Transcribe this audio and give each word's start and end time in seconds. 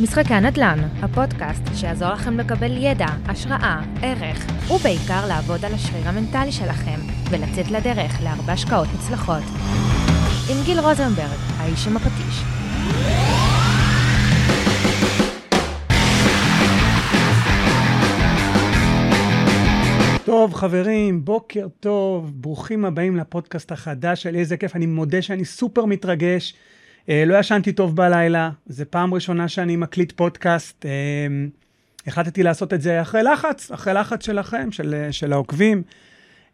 משחקי 0.00 0.34
הנדל"ן, 0.34 0.78
הפודקאסט 1.02 1.62
שיעזור 1.74 2.08
לכם 2.08 2.40
לקבל 2.40 2.76
ידע, 2.76 3.06
השראה, 3.26 3.82
ערך, 4.02 4.46
ובעיקר 4.70 5.26
לעבוד 5.28 5.64
על 5.64 5.74
השריר 5.74 6.08
המנטלי 6.08 6.52
שלכם, 6.52 7.00
ולצאת 7.30 7.70
לדרך 7.70 8.22
להרבה 8.22 8.52
השקעות 8.52 8.88
מוצלחות. 8.92 9.42
עם 10.50 10.56
גיל 10.64 10.78
רוזנברג, 10.80 11.38
האיש 11.58 11.86
עם 11.86 11.96
הפטיש. 11.96 12.42
טוב, 20.24 20.54
חברים, 20.54 21.24
בוקר 21.24 21.66
טוב, 21.80 22.32
ברוכים 22.34 22.84
הבאים 22.84 23.16
לפודקאסט 23.16 23.72
החדש 23.72 24.22
שלי, 24.22 24.38
איזה 24.38 24.56
כיף, 24.56 24.76
אני 24.76 24.86
מודה 24.86 25.22
שאני 25.22 25.44
סופר 25.44 25.84
מתרגש. 25.84 26.54
אה, 27.08 27.24
לא 27.26 27.38
ישנתי 27.38 27.72
טוב 27.72 27.96
בלילה, 27.96 28.50
זו 28.66 28.84
פעם 28.90 29.14
ראשונה 29.14 29.48
שאני 29.48 29.76
מקליט 29.76 30.12
פודקאסט. 30.12 30.86
אה, 30.86 31.26
החלטתי 32.06 32.42
לעשות 32.42 32.74
את 32.74 32.82
זה 32.82 33.02
אחרי 33.02 33.22
לחץ, 33.22 33.70
אחרי 33.70 33.94
לחץ 33.94 34.26
שלכם, 34.26 34.72
של, 34.72 35.08
של 35.10 35.32
העוקבים. 35.32 35.82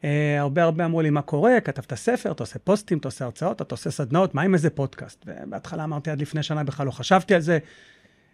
אה, 0.05 0.41
הרבה 0.41 0.62
הרבה 0.62 0.84
אמרו 0.84 1.02
לי, 1.02 1.11
מה 1.11 1.23
קורה? 1.23 1.61
כתבת 1.61 1.95
ספר, 1.95 2.33
אתה 2.33 2.42
עושה 2.42 2.59
פוסטים, 2.59 2.98
אתה 2.98 3.09
עושה 3.09 3.25
הרצאות, 3.25 3.62
אתה 3.62 3.75
עושה 3.75 3.91
סדנאות, 3.91 4.34
מה 4.34 4.42
עם 4.42 4.55
איזה 4.55 4.70
פודקאסט? 4.70 5.25
ובהתחלה 5.27 5.84
אמרתי, 5.84 6.11
עד 6.11 6.20
לפני 6.20 6.42
שנה 6.42 6.64
בכלל 6.64 6.87
לא 6.87 6.91
חשבתי 6.91 7.34
על 7.34 7.41
זה. 7.41 7.59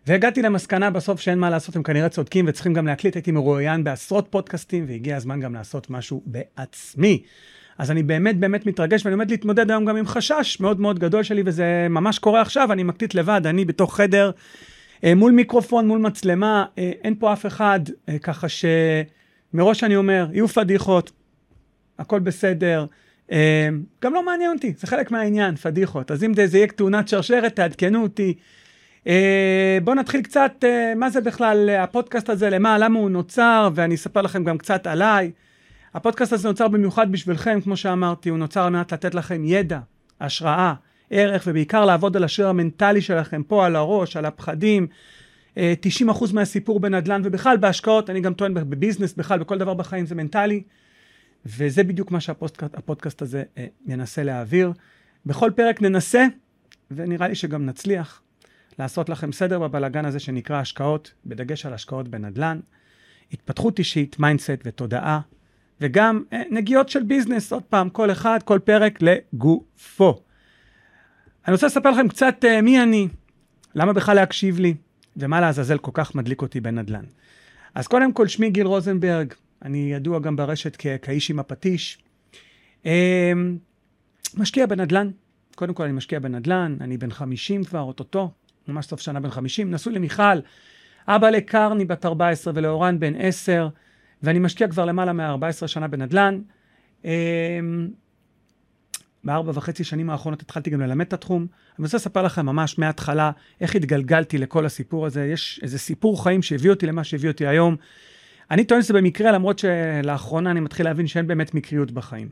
והגעתי 0.06 0.42
למסקנה 0.42 0.90
בסוף 0.90 1.20
שאין 1.20 1.38
מה 1.38 1.50
לעשות, 1.50 1.76
הם 1.76 1.82
כנראה 1.82 2.08
צודקים 2.08 2.44
וצריכים 2.48 2.74
גם 2.74 2.86
להקליט, 2.86 3.14
הייתי 3.14 3.30
מרואיין 3.30 3.84
בעשרות 3.84 4.26
פודקאסטים, 4.30 4.84
והגיע 4.88 5.16
הזמן 5.16 5.40
גם 5.40 5.54
לעשות 5.54 5.90
משהו 5.90 6.22
בעצמי. 6.26 7.22
אז 7.78 7.90
אני 7.90 8.02
באמת 8.02 8.38
באמת 8.38 8.66
מתרגש, 8.66 9.04
ואני 9.04 9.12
עומד 9.12 9.30
להתמודד 9.30 9.70
היום 9.70 9.84
גם 9.84 9.96
עם 9.96 10.06
חשש 10.06 10.60
מאוד 10.60 10.80
מאוד 10.80 10.98
גדול 10.98 11.22
שלי, 11.22 11.42
וזה 11.46 11.86
ממש 11.90 12.18
קורה 12.18 12.40
עכשיו, 12.40 12.72
אני 12.72 12.82
מקליט 12.82 13.14
לבד, 13.14 13.40
אני 13.46 13.64
בתוך 13.64 13.96
חדר, 13.96 14.30
אה, 15.04 15.14
מול 15.14 15.32
מיקרופון, 15.32 15.88
מול 15.88 15.98
מצלמה, 15.98 16.64
אה, 16.78 16.92
אין 17.04 17.14
פה 17.18 17.32
אף 17.32 17.46
אחד, 17.46 17.80
אה, 18.08 18.18
ככה 18.18 18.46
שמראש 18.48 19.84
אני 19.84 19.96
אומר, 19.96 20.28
יהיו 20.32 20.48
פדיחות, 20.48 21.12
הכל 21.98 22.18
בסדר. 22.18 22.86
גם 24.02 24.14
לא 24.14 24.22
מעניין 24.22 24.52
אותי, 24.56 24.72
זה 24.78 24.86
חלק 24.86 25.10
מהעניין, 25.10 25.56
פדיחות. 25.56 26.10
אז 26.10 26.24
אם 26.24 26.32
זה 26.46 26.58
יהיה 26.58 26.66
תאונת 26.66 27.08
שרשרת, 27.08 27.56
תעדכנו 27.56 28.02
אותי. 28.02 28.34
בואו 29.84 29.96
נתחיל 29.96 30.22
קצת, 30.22 30.64
מה 30.96 31.10
זה 31.10 31.20
בכלל 31.20 31.70
הפודקאסט 31.70 32.30
הזה, 32.30 32.50
למה, 32.50 32.78
למה 32.78 32.98
הוא 32.98 33.10
נוצר, 33.10 33.68
ואני 33.74 33.94
אספר 33.94 34.22
לכם 34.22 34.44
גם 34.44 34.58
קצת 34.58 34.86
עליי. 34.86 35.30
הפודקאסט 35.94 36.32
הזה 36.32 36.48
נוצר 36.48 36.68
במיוחד 36.68 37.12
בשבילכם, 37.12 37.60
כמו 37.60 37.76
שאמרתי, 37.76 38.28
הוא 38.28 38.38
נוצר 38.38 38.62
על 38.62 38.72
מנת 38.72 38.92
לתת 38.92 39.14
לכם 39.14 39.42
ידע, 39.44 39.80
השראה, 40.20 40.74
ערך, 41.10 41.44
ובעיקר 41.46 41.84
לעבוד 41.84 42.16
על 42.16 42.24
השריר 42.24 42.48
המנטלי 42.48 43.00
שלכם, 43.00 43.42
פה 43.42 43.66
על 43.66 43.76
הראש, 43.76 44.16
על 44.16 44.24
הפחדים. 44.24 44.86
90% 45.56 45.58
אה, 45.58 46.12
מהסיפור 46.32 46.80
בנדל"ן 46.80 47.22
ובכלל 47.24 47.56
בהשקעות, 47.56 48.10
אני 48.10 48.20
גם 48.20 48.34
טוען 48.34 48.54
ב 48.54 48.60
business, 48.60 49.14
בכלל 49.14 49.38
בכל 49.38 49.58
דבר 49.58 49.74
בחיים 49.74 50.06
זה 50.06 50.14
מנטלי. 50.14 50.62
וזה 51.46 51.84
בדיוק 51.84 52.10
מה 52.10 52.20
שהפודקאסט 52.20 53.22
הזה 53.22 53.42
אה, 53.58 53.66
ינסה 53.86 54.22
להעביר. 54.22 54.72
בכל 55.26 55.50
פרק 55.56 55.82
ננסה, 55.82 56.26
ונראה 56.90 57.28
לי 57.28 57.34
שגם 57.34 57.66
נצליח, 57.66 58.22
לעשות 58.78 59.08
לכם 59.08 59.32
סדר 59.32 59.58
בבלגן 59.58 60.04
הזה 60.04 60.18
שנקרא 60.18 60.56
השקעות, 60.56 61.12
בדגש 61.26 61.66
על 61.66 61.74
השקעות 61.74 62.08
בנדל"ן, 62.08 62.60
התפתחות 63.32 63.78
אישית, 63.78 64.18
mindset 64.18 64.60
ותודעה, 64.64 65.20
וגם 65.80 66.22
אה, 66.32 66.42
נגיעות 66.50 66.88
של 66.88 67.02
business, 67.02 67.52
עוד 67.52 67.62
פעם, 67.62 67.90
כל 67.90 68.10
אחד, 68.10 68.38
כל 68.44 68.58
פרק 68.58 68.98
לגופו. 69.02 70.22
אני 71.46 71.52
רוצה 71.52 71.66
לספר 71.66 71.90
לכם 71.90 72.08
קצת 72.08 72.44
uh, 72.44 72.62
מי 72.62 72.82
אני, 72.82 73.08
למה 73.74 73.92
בכלל 73.92 74.14
להקשיב 74.14 74.58
לי, 74.58 74.74
ומה 75.16 75.40
לעזאזל 75.40 75.78
כל 75.78 75.90
כך 75.94 76.14
מדליק 76.14 76.42
אותי 76.42 76.60
בנדל"ן. 76.60 77.04
אז 77.74 77.86
קודם 77.86 78.12
כל, 78.12 78.28
שמי 78.28 78.50
גיל 78.50 78.66
רוזנברג, 78.66 79.32
אני 79.62 79.92
ידוע 79.92 80.18
גם 80.18 80.36
ברשת 80.36 80.76
כ- 80.78 80.86
כאיש 81.02 81.30
עם 81.30 81.38
הפטיש. 81.38 81.98
Uh, 82.84 82.86
משקיע 84.34 84.66
בנדל"ן, 84.66 85.10
קודם 85.54 85.74
כל 85.74 85.82
אני 85.82 85.92
משקיע 85.92 86.18
בנדל"ן, 86.18 86.76
אני 86.80 86.98
בן 86.98 87.10
50 87.10 87.64
כבר, 87.64 87.80
אוטוטו, 87.80 88.30
ממש 88.68 88.86
סוף 88.86 89.00
שנה 89.00 89.20
בן 89.20 89.30
50, 89.30 89.70
נשוי 89.70 89.92
למיכל, 89.92 90.38
אבא 91.08 91.30
לקרני 91.30 91.84
בת 91.84 92.06
14 92.06 92.52
ולאורן 92.56 93.00
בן 93.00 93.12
10, 93.18 93.68
ואני 94.22 94.38
משקיע 94.38 94.68
כבר 94.68 94.84
למעלה 94.84 95.12
מ-14 95.12 95.66
שנה 95.66 95.88
בנדל"ן. 95.88 96.40
אמ, 97.04 97.10
בארבע 99.24 99.52
וחצי 99.54 99.84
שנים 99.84 100.10
האחרונות 100.10 100.42
התחלתי 100.42 100.70
גם 100.70 100.80
ללמד 100.80 101.06
את 101.06 101.12
התחום. 101.12 101.46
אני 101.78 101.84
רוצה 101.84 101.96
לספר 101.96 102.22
לכם 102.22 102.46
ממש 102.46 102.78
מההתחלה 102.78 103.30
איך 103.60 103.76
התגלגלתי 103.76 104.38
לכל 104.38 104.66
הסיפור 104.66 105.06
הזה. 105.06 105.26
יש 105.26 105.60
איזה 105.62 105.78
סיפור 105.78 106.22
חיים 106.22 106.42
שהביא 106.42 106.70
אותי 106.70 106.86
למה 106.86 107.04
שהביא 107.04 107.30
אותי 107.30 107.46
היום. 107.46 107.76
אני 108.50 108.64
טוען 108.64 108.82
שזה 108.82 108.94
במקרה, 108.94 109.32
למרות 109.32 109.58
שלאחרונה 109.58 110.50
אני 110.50 110.60
מתחיל 110.60 110.86
להבין 110.86 111.06
שאין 111.06 111.26
באמת 111.26 111.54
מקריות 111.54 111.90
בחיים. 111.90 112.28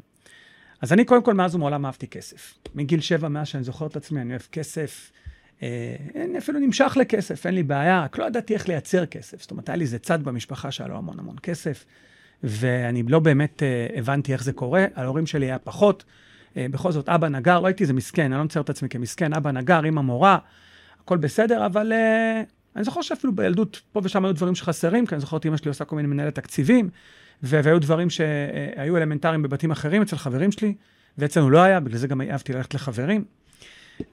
אז 0.82 0.92
אני 0.92 1.04
קודם 1.04 1.22
כל 1.22 1.34
מאז 1.34 1.54
ומעולם 1.54 1.86
אהבתי 1.86 2.06
כסף. 2.06 2.54
מגיל 2.74 3.00
שבע, 3.00 3.28
מאז 3.28 3.48
שאני 3.48 3.64
זוכר 3.64 3.86
את 3.86 3.96
עצמי, 3.96 4.20
אני 4.20 4.30
אוהב 4.30 4.42
כסף. 4.52 5.12
אה, 5.62 5.96
אני 6.14 6.38
אפילו 6.38 6.60
נמשך 6.60 6.96
לכסף, 7.00 7.46
אין 7.46 7.54
לי 7.54 7.62
בעיה, 7.62 8.02
רק 8.02 8.18
לא 8.18 8.24
ידעתי 8.24 8.54
איך 8.54 8.68
לייצר 8.68 9.06
כסף. 9.06 9.40
זאת 9.40 9.50
אומרת, 9.50 9.68
היה 9.68 9.76
לי 9.76 9.84
איזה 9.84 9.98
צד 9.98 10.22
במשפחה 10.22 10.70
שהיה 10.70 10.88
לו 10.88 10.96
המון 10.96 11.18
המון 11.18 11.36
כסף, 11.42 11.84
ואני 12.42 13.02
לא 13.02 13.18
באמת 13.18 13.62
uh, 13.62 13.98
הבנתי 13.98 14.32
איך 14.32 14.44
זה 14.44 14.52
קורה. 14.52 14.84
על 14.94 15.04
ההורים 15.04 15.26
שלי 15.26 15.46
היה 15.46 15.58
פחות. 15.58 16.04
Uh, 16.04 16.58
בכל 16.70 16.92
זאת, 16.92 17.08
אבא 17.08 17.28
נגר, 17.28 17.60
לא 17.60 17.66
הייתי 17.66 17.82
איזה 17.84 17.92
מסכן, 17.92 18.22
אני 18.22 18.38
לא 18.38 18.44
מצייר 18.44 18.62
את 18.62 18.70
עצמי 18.70 18.88
כמסכן, 18.88 19.34
אבא 19.34 19.50
נגר, 19.50 19.88
אמא 19.88 20.00
מורה, 20.00 20.38
הכל 21.00 21.16
בסדר, 21.16 21.66
אבל 21.66 21.92
uh, 21.92 22.50
אני 22.76 22.84
זוכר 22.84 23.02
שאפילו 23.02 23.36
בילדות, 23.36 23.80
פה 23.92 24.00
ושם 24.04 24.24
היו 24.24 24.34
דברים 24.34 24.54
שחסרים, 24.54 25.06
כי 25.06 25.14
אני 25.14 25.20
זוכר 25.20 25.36
את 25.36 25.46
אמא 25.46 25.56
שלי 25.56 25.68
עושה 25.68 25.84
כל 25.84 25.96
מיני 25.96 26.08
מנהלת 26.08 26.34
תקציבים, 26.34 26.90
והיו 27.42 27.80
דברים 27.80 28.10
שהיו 28.10 28.96
אלמנטריים 28.96 29.42
בבתים 29.42 29.70
אחרים 29.70 30.02
אצל 30.02 30.16
חברים 30.16 30.52
שלי, 30.52 30.74
ואצלנו 31.18 31.50
לא 31.50 31.58
היה, 31.58 31.80
בגלל 31.80 31.98
זה 31.98 32.08
גם 32.08 32.20
אהבתי 32.20 32.52
ללכת 32.52 32.74
לחברים. 32.74 33.24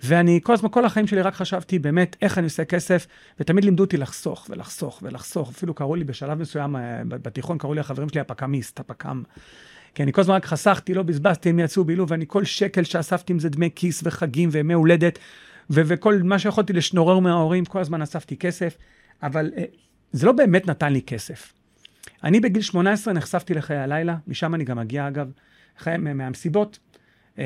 ואני 0.03 0.39
כל 0.43 0.53
הזמן, 0.53 0.69
כל 0.69 0.85
החיים 0.85 1.07
שלי 1.07 1.21
רק 1.21 1.33
חשבתי 1.33 1.79
באמת 1.79 2.15
איך 2.21 2.37
אני 2.37 2.45
עושה 2.45 2.65
כסף, 2.65 3.07
ותמיד 3.39 3.65
לימדו 3.65 3.83
אותי 3.83 3.97
לחסוך 3.97 4.47
ולחסוך 4.49 4.99
ולחסוך. 5.03 5.49
אפילו 5.49 5.73
קראו 5.73 5.95
לי 5.95 6.03
בשלב 6.03 6.39
מסוים 6.39 6.75
אה, 6.75 7.01
בתיכון, 7.07 7.57
קראו 7.57 7.73
לי 7.73 7.79
החברים 7.79 8.09
שלי 8.09 8.21
הפקמיסט, 8.21 8.79
הפקם. 8.79 9.23
כי 9.95 10.03
אני 10.03 10.13
כל 10.13 10.21
הזמן 10.21 10.35
רק 10.35 10.45
חסכתי, 10.45 10.93
לא 10.93 11.03
בזבזתי, 11.03 11.49
הם 11.49 11.59
יצאו 11.59 11.83
בילו, 11.83 12.07
ואני 12.07 12.25
כל 12.27 12.43
שקל 12.43 12.83
שאספתי 12.83 13.33
עם 13.33 13.39
זה 13.39 13.49
דמי 13.49 13.69
כיס 13.75 14.01
וחגים 14.03 14.49
וימי 14.51 14.73
הולדת, 14.73 15.19
ו- 15.69 15.81
וכל 15.85 16.19
מה 16.23 16.39
שיכולתי 16.39 16.73
לשנורר 16.73 17.19
מההורים, 17.19 17.65
כל 17.65 17.79
הזמן 17.79 18.01
אספתי 18.01 18.37
כסף, 18.37 18.77
אבל 19.23 19.51
uh, 19.55 19.59
זה 20.11 20.25
לא 20.25 20.31
באמת 20.31 20.67
נתן 20.67 20.93
לי 20.93 21.01
כסף. 21.01 21.53
אני 22.23 22.39
בגיל 22.39 22.61
18 22.61 23.13
נחשפתי 23.13 23.53
לחיי 23.53 23.77
הלילה, 23.77 24.15
משם 24.27 24.55
אני 24.55 24.63
גם 24.63 24.77
מגיע 24.77 25.07
אגב, 25.07 25.31
חי, 25.77 25.95
מהמסיבות. 25.97 26.79
אה, 27.39 27.43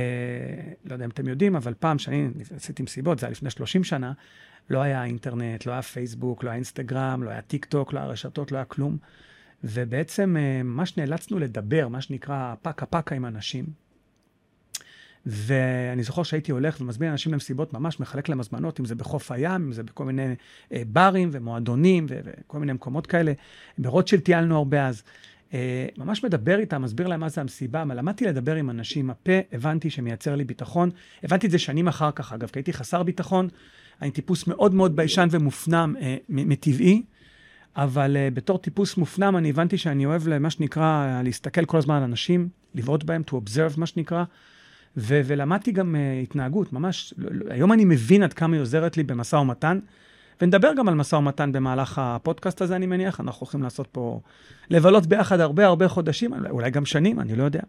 לא 0.86 0.94
יודע 0.94 1.06
אם 1.06 1.10
אתם 1.10 1.28
יודעים, 1.28 1.56
אבל 1.56 1.74
פעם 1.80 2.00
שאני 2.00 2.30
עשיתי 2.56 2.84
מסיבות, 2.84 3.20
זה 3.20 3.26
היה 3.26 3.32
לפני 3.32 3.50
30 3.50 3.84
שנה, 3.84 4.14
לא 4.70 4.82
היה 4.82 5.04
אינטרנט, 5.04 5.66
לא 5.66 5.72
היה 5.72 5.82
פייסבוק, 5.82 6.44
לא 6.44 6.50
היה 6.50 6.56
אינסטגרם, 6.56 7.24
לא 7.24 7.30
היה 7.30 7.42
טיק 7.42 7.66
טוק, 7.66 7.94
לא 7.94 8.00
היה 8.00 8.08
רשתות, 8.08 8.52
לא 8.52 8.58
היה 8.58 8.66
כלום. 8.66 8.98
ובעצם 9.64 10.38
אה, 10.40 10.64
ממש 10.64 10.98
נאלצנו 10.98 11.40
לדבר, 11.40 11.88
מה 11.88 12.02
שנקרא 12.02 12.56
פקה 12.62 12.86
פקה 12.86 13.16
עם 13.16 13.26
אנשים. 13.26 13.66
ואני 15.26 16.04
זוכר 16.04 16.24
שהייתי 16.24 16.52
הולך 16.52 16.82
ומזמין 16.82 17.12
אנשים 17.12 17.34
למסיבות, 17.34 17.74
ממש 17.74 18.00
מחלק 18.00 18.30
להם 18.30 18.40
הזמנות, 18.40 18.80
אם 18.80 18.86
זה 18.86 18.96
בחוף 18.96 19.32
הים, 19.32 19.52
אם 19.52 19.72
זה 19.72 19.84
בכל 19.84 20.06
מיני 20.06 20.36
אה, 20.74 20.82
ברים 20.88 21.30
ומועדונים 21.32 22.06
וכל 22.10 22.60
מיני 22.60 22.74
מקומות 22.74 23.08
כאלה. 23.08 23.34
ברוטשילד 23.78 24.24
טיילנו 24.24 24.58
הרבה 24.58 24.88
אז. 24.88 25.04
אה, 25.54 25.88
ממש 25.98 26.24
מדבר 26.24 26.60
איתם, 26.60 26.82
מסביר 26.82 27.08
להם 27.08 27.20
מה 27.20 27.30
זה 27.30 27.42
המסיבה, 27.42 27.82
אבל 27.82 27.98
למדתי 27.98 28.26
לדבר 28.26 28.56
עם 28.56 28.70
אנשים. 28.70 29.10
הפה, 29.10 29.32
הבנתי 29.52 29.90
שמייצר 29.90 30.36
לי 30.36 30.44
ביטחון. 30.44 30.90
הבנתי 31.24 31.48
את 31.48 31.52
זה 31.52 31.60
שנים 31.60 31.88
אחר 31.88 32.12
כך, 32.12 32.34
אגב, 32.34 32.48
כי 32.48 32.60
הייתי 32.60 32.74
חסר 32.74 33.04
ביטחון. 33.04 33.48
אני 34.02 34.12
טיפוס 34.12 34.48
מאוד 34.48 34.74
מאוד 34.74 34.96
ביישן 34.96 35.28
ומופנם 35.32 35.96
אה, 36.02 36.18
מטבעי, 36.30 37.04
אבל 37.76 38.18
אה, 38.18 38.30
בתור 38.34 38.58
טיפוס 38.58 38.98
מופנם 38.98 39.38
אני 39.38 39.50
הבנתי 39.50 39.78
שאני 39.78 40.06
אוהב 40.06 40.28
למה 40.28 40.50
שנקרא, 40.50 41.22
להסתכל 41.24 41.66
כל 41.66 41.78
הזמן 41.78 41.96
על 41.96 42.04
אנשים, 42.04 42.50
לבעוט 42.76 43.04
בהם, 43.04 43.22
to 43.30 43.34
observe 43.34 43.80
מה 43.80 43.86
שנקרא, 43.86 44.24
ו- 44.98 45.22
ולמדתי 45.26 45.72
גם 45.72 45.96
uh, 45.96 46.24
התנהגות, 46.24 46.74
ממש, 46.74 47.14
היום 47.50 47.74
אני 47.74 47.86
מבין 47.86 48.24
עד 48.24 48.34
כמה 48.34 48.56
היא 48.56 48.62
עוזרת 48.62 48.98
לי 48.98 49.04
במשא 49.04 49.36
ומתן. 49.36 49.80
ונדבר 50.42 50.74
גם 50.78 50.88
על 50.88 50.96
משא 50.96 51.16
ומתן 51.16 51.52
במהלך 51.52 52.00
הפודקאסט 52.00 52.62
הזה, 52.62 52.76
אני 52.76 52.86
מניח. 52.86 53.20
אנחנו 53.20 53.40
הולכים 53.40 53.64
לעשות 53.64 53.88
פה, 53.92 54.22
לבלות 54.70 55.06
ביחד 55.06 55.40
הרבה 55.40 55.66
הרבה 55.66 55.88
חודשים, 55.88 56.32
אולי 56.50 56.72
גם 56.72 56.86
שנים, 56.86 57.20
אני 57.20 57.36
לא 57.36 57.44
יודע. 57.44 57.62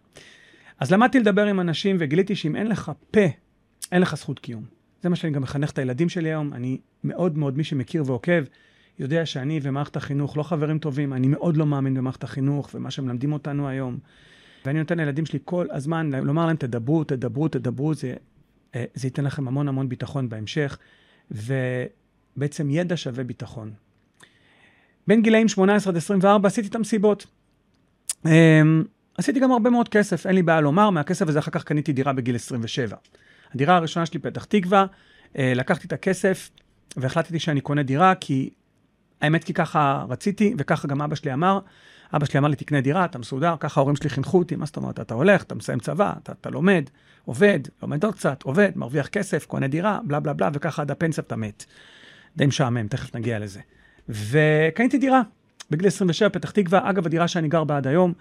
אז 0.79 0.91
למדתי 0.91 1.19
לדבר 1.19 1.45
עם 1.45 1.59
אנשים 1.59 1.95
וגיליתי 1.99 2.35
שאם 2.35 2.55
אין 2.55 2.67
לך 2.67 2.91
פה, 3.11 3.21
אין 3.91 4.01
לך 4.01 4.15
זכות 4.15 4.39
קיום. 4.39 4.63
זה 5.01 5.09
מה 5.09 5.15
שאני 5.15 5.33
גם 5.33 5.41
מחנך 5.41 5.71
את 5.71 5.77
הילדים 5.77 6.09
שלי 6.09 6.29
היום. 6.29 6.53
אני 6.53 6.77
מאוד 7.03 7.37
מאוד, 7.37 7.57
מי 7.57 7.63
שמכיר 7.63 8.03
ועוקב, 8.05 8.43
יודע 8.99 9.25
שאני 9.25 9.59
ומערכת 9.63 9.95
החינוך 9.95 10.37
לא 10.37 10.43
חברים 10.43 10.79
טובים. 10.79 11.13
אני 11.13 11.27
מאוד 11.27 11.57
לא 11.57 11.65
מאמין 11.65 11.93
במערכת 11.93 12.23
החינוך 12.23 12.69
ומה 12.73 12.91
שמלמדים 12.91 13.33
אותנו 13.33 13.67
היום. 13.67 13.97
ואני 14.65 14.79
נותן 14.79 14.97
לילדים 14.97 15.25
שלי 15.25 15.39
כל 15.45 15.67
הזמן 15.71 16.09
לומר 16.13 16.45
להם, 16.45 16.55
תדברו, 16.55 17.03
תדברו, 17.03 17.47
תדברו, 17.47 17.93
זה, 17.93 18.13
אה, 18.75 18.85
זה 18.93 19.07
ייתן 19.07 19.23
לכם 19.23 19.47
המון 19.47 19.67
המון 19.67 19.89
ביטחון 19.89 20.29
בהמשך. 20.29 20.77
ו... 21.31 21.53
בעצם 22.39 22.69
ידע 22.69 22.97
שווה 22.97 23.23
ביטחון. 23.23 23.71
בין 25.07 25.21
גילאים 25.21 25.47
18 25.47 25.91
עד 25.91 25.97
24 25.97 26.47
עשיתי 26.47 26.67
את 26.67 26.75
המסיבות. 26.75 27.25
אמ, 28.25 28.83
עשיתי 29.17 29.39
גם 29.39 29.51
הרבה 29.51 29.69
מאוד 29.69 29.89
כסף, 29.89 30.25
אין 30.25 30.35
לי 30.35 30.43
בעיה 30.43 30.61
לומר, 30.61 30.89
מהכסף 30.89 31.27
הזה 31.27 31.39
אחר 31.39 31.51
כך 31.51 31.63
קניתי 31.63 31.93
דירה 31.93 32.13
בגיל 32.13 32.35
27. 32.35 32.97
הדירה 33.55 33.75
הראשונה 33.75 34.05
שלי 34.05 34.19
פתח 34.19 34.45
תקווה, 34.45 34.85
אה, 35.37 35.53
לקחתי 35.55 35.87
את 35.87 35.93
הכסף 35.93 36.49
והחלטתי 36.97 37.39
שאני 37.39 37.61
קונה 37.61 37.83
דירה, 37.83 38.15
כי 38.15 38.49
האמת 39.21 39.43
כי 39.43 39.53
ככה 39.53 40.05
רציתי, 40.09 40.53
וככה 40.57 40.87
גם 40.87 41.01
אבא 41.01 41.15
שלי 41.15 41.33
אמר. 41.33 41.59
אבא 42.15 42.25
שלי 42.25 42.39
אמר 42.39 42.47
לי, 42.47 42.55
תקנה 42.55 42.81
דירה, 42.81 43.05
אתה 43.05 43.19
מסודר, 43.19 43.55
ככה 43.59 43.79
ההורים 43.79 43.95
שלי 43.95 44.09
חינכו 44.09 44.37
אותי, 44.37 44.55
מה 44.55 44.65
זאת 44.65 44.77
אומרת, 44.77 44.99
אתה 44.99 45.13
הולך, 45.13 45.43
אתה 45.43 45.55
מסיים 45.55 45.79
צבא, 45.79 46.13
אתה, 46.23 46.31
אתה 46.31 46.49
לומד, 46.49 46.83
עובד, 47.25 47.59
לומד 47.81 48.03
עוד 48.03 48.15
קצת, 48.15 48.43
עובד, 48.43 48.71
מרוויח 48.75 49.07
כסף, 49.07 49.45
קונה 49.45 49.67
דירה, 49.67 49.99
בלה 50.03 50.19
בלה 50.19 50.33
בלה, 50.33 50.49
וככה 50.53 50.81
עד 50.81 50.91
הפנסיה 50.91 51.23
אתה 51.27 51.35
מת. 51.35 51.65
די 52.37 52.45
משעמם, 52.45 52.87
תכף 52.87 53.15
נגיע 53.15 53.39
לזה. 53.39 53.59
וקניתי 54.09 54.97
דירה, 54.97 55.21
בגיל 55.71 55.87
27, 55.87 56.29
פתח 56.29 56.51
תקווה, 56.51 56.89
אגב, 56.89 57.05
הדירה 57.05 57.27
שאני 57.27 57.47
גר 57.47 57.63
בה 57.63 57.77
עד 57.77 57.87
היום, 57.87 58.13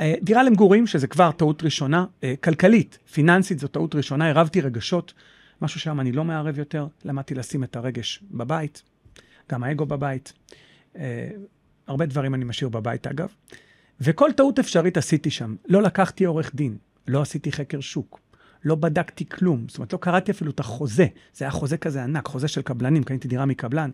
אה, 0.00 0.14
דירה 0.22 0.42
למגורים, 0.42 0.86
שזה 0.86 1.06
כבר 1.06 1.30
טעות 1.32 1.62
ראשונה, 1.62 2.04
אה, 2.24 2.34
כלכלית, 2.44 2.98
פיננסית 3.12 3.58
זו 3.58 3.68
טעות 3.68 3.94
ראשונה, 3.94 4.28
הרבתי 4.28 4.60
רגשות, 4.60 5.14
משהו 5.62 5.80
שם 5.80 6.00
אני 6.00 6.12
לא 6.12 6.24
מערב 6.24 6.58
יותר, 6.58 6.86
למדתי 7.04 7.34
לשים 7.34 7.64
את 7.64 7.76
הרגש 7.76 8.22
בבית, 8.30 8.82
גם 9.52 9.64
האגו 9.64 9.86
בבית. 9.86 10.32
אה, 10.96 11.28
הרבה 11.86 12.06
דברים 12.06 12.34
אני 12.34 12.44
משאיר 12.44 12.68
בבית 12.68 13.06
אגב. 13.06 13.28
וכל 14.00 14.30
טעות 14.36 14.58
אפשרית 14.58 14.96
עשיתי 14.96 15.30
שם. 15.30 15.56
לא 15.68 15.82
לקחתי 15.82 16.24
עורך 16.24 16.54
דין, 16.54 16.76
לא 17.08 17.22
עשיתי 17.22 17.52
חקר 17.52 17.80
שוק, 17.80 18.20
לא 18.64 18.74
בדקתי 18.74 19.28
כלום. 19.28 19.64
זאת 19.68 19.78
אומרת, 19.78 19.92
לא 19.92 19.98
קראתי 19.98 20.30
אפילו 20.30 20.50
את 20.50 20.60
החוזה. 20.60 21.06
זה 21.34 21.44
היה 21.44 21.52
חוזה 21.52 21.76
כזה 21.76 22.02
ענק, 22.02 22.26
חוזה 22.26 22.48
של 22.48 22.62
קבלנים, 22.62 23.04
קניתי 23.04 23.28
דירה 23.28 23.46
מקבלן. 23.46 23.90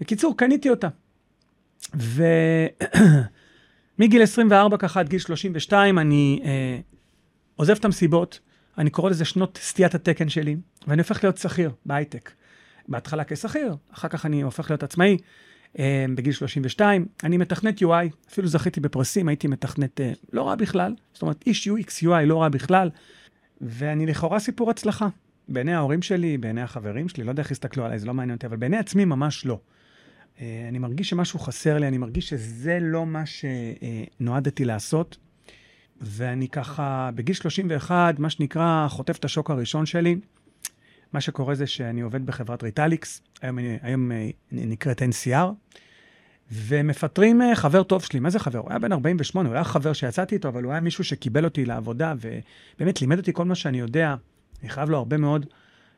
בקיצור, 0.00 0.36
קניתי 0.36 0.70
אותה. 0.70 0.88
ומגיל 1.94 3.22
24 4.32 4.76
ככה 4.76 5.00
עד 5.00 5.08
גיל 5.08 5.18
32 5.18 5.98
אני 5.98 6.40
אה, 6.44 6.78
עוזב 7.56 7.76
את 7.76 7.84
המסיבות, 7.84 8.40
אני 8.78 8.90
קורא 8.90 9.10
לזה 9.10 9.24
שנות 9.24 9.58
סטיית 9.62 9.94
התקן 9.94 10.28
שלי, 10.28 10.56
ואני 10.86 11.02
הופך 11.02 11.24
להיות 11.24 11.38
שכיר 11.38 11.70
בהייטק. 11.86 12.32
בהתחלה 12.88 13.24
כשכיר, 13.24 13.76
אחר 13.92 14.08
כך 14.08 14.26
אני 14.26 14.42
הופך 14.42 14.70
להיות 14.70 14.82
עצמאי. 14.82 15.16
אה, 15.78 16.04
בגיל 16.14 16.32
32, 16.32 17.06
אני 17.24 17.36
מתכנת 17.36 17.82
UI, 17.82 18.28
אפילו 18.28 18.48
זכיתי 18.48 18.80
בפרסים, 18.80 19.28
הייתי 19.28 19.48
מתכנת 19.48 20.00
אה, 20.00 20.12
לא 20.32 20.48
רע 20.48 20.54
בכלל, 20.54 20.94
זאת 21.12 21.22
אומרת 21.22 21.42
איש 21.46 21.68
UX 21.68 22.04
UI 22.04 22.24
לא 22.26 22.42
רע 22.42 22.48
בכלל, 22.48 22.90
ואני 23.60 24.06
לכאורה 24.06 24.38
סיפור 24.38 24.70
הצלחה. 24.70 25.08
בעיני 25.48 25.74
ההורים 25.74 26.02
שלי, 26.02 26.38
בעיני 26.38 26.62
החברים 26.62 27.08
שלי, 27.08 27.24
לא 27.24 27.30
יודע 27.30 27.42
איך 27.42 27.50
יסתכלו 27.50 27.84
עליי, 27.84 27.98
זה 27.98 28.06
לא 28.06 28.14
מעניין 28.14 28.36
אותי, 28.36 28.46
אבל 28.46 28.56
בעיני 28.56 28.76
עצמי 28.76 29.04
ממש 29.04 29.46
לא. 29.46 29.60
אה, 30.40 30.66
אני 30.68 30.78
מרגיש 30.78 31.10
שמשהו 31.10 31.38
חסר 31.38 31.78
לי, 31.78 31.88
אני 31.88 31.98
מרגיש 31.98 32.28
שזה 32.28 32.78
לא 32.80 33.06
מה 33.06 33.22
שנועדתי 33.26 34.64
לעשות. 34.64 35.16
ואני 36.00 36.48
ככה, 36.48 37.10
בגיל 37.14 37.34
31, 37.34 38.18
מה 38.18 38.30
שנקרא, 38.30 38.86
חוטף 38.88 39.16
את 39.16 39.24
השוק 39.24 39.50
הראשון 39.50 39.86
שלי. 39.86 40.16
מה 41.12 41.20
שקורה 41.20 41.54
זה 41.54 41.66
שאני 41.66 42.00
עובד 42.00 42.26
בחברת 42.26 42.62
Retalix, 42.62 43.22
היום, 43.42 43.58
היום 43.82 44.12
אה, 44.12 44.30
נקראת 44.52 45.02
NCR, 45.02 45.76
ומפטרים 46.52 47.42
אה, 47.42 47.56
חבר 47.56 47.82
טוב 47.82 48.02
שלי. 48.02 48.20
מה 48.20 48.30
זה 48.30 48.38
חבר? 48.38 48.58
הוא 48.58 48.70
היה 48.70 48.78
בן 48.78 48.92
48, 48.92 49.48
הוא 49.48 49.54
היה 49.54 49.64
חבר 49.64 49.92
שיצאתי 49.92 50.34
איתו, 50.34 50.48
אבל 50.48 50.64
הוא 50.64 50.72
היה 50.72 50.80
מישהו 50.80 51.04
שקיבל 51.04 51.44
אותי 51.44 51.64
לעבודה, 51.64 52.14
ובאמת 52.20 53.00
לימד 53.00 53.18
אותי 53.18 53.32
כל 53.32 53.44
מה 53.44 53.54
שאני 53.54 53.78
יודע, 53.78 54.14
אני 54.62 54.68
חייב 54.68 54.90
לו 54.90 54.98
הרבה 54.98 55.16
מאוד, 55.16 55.46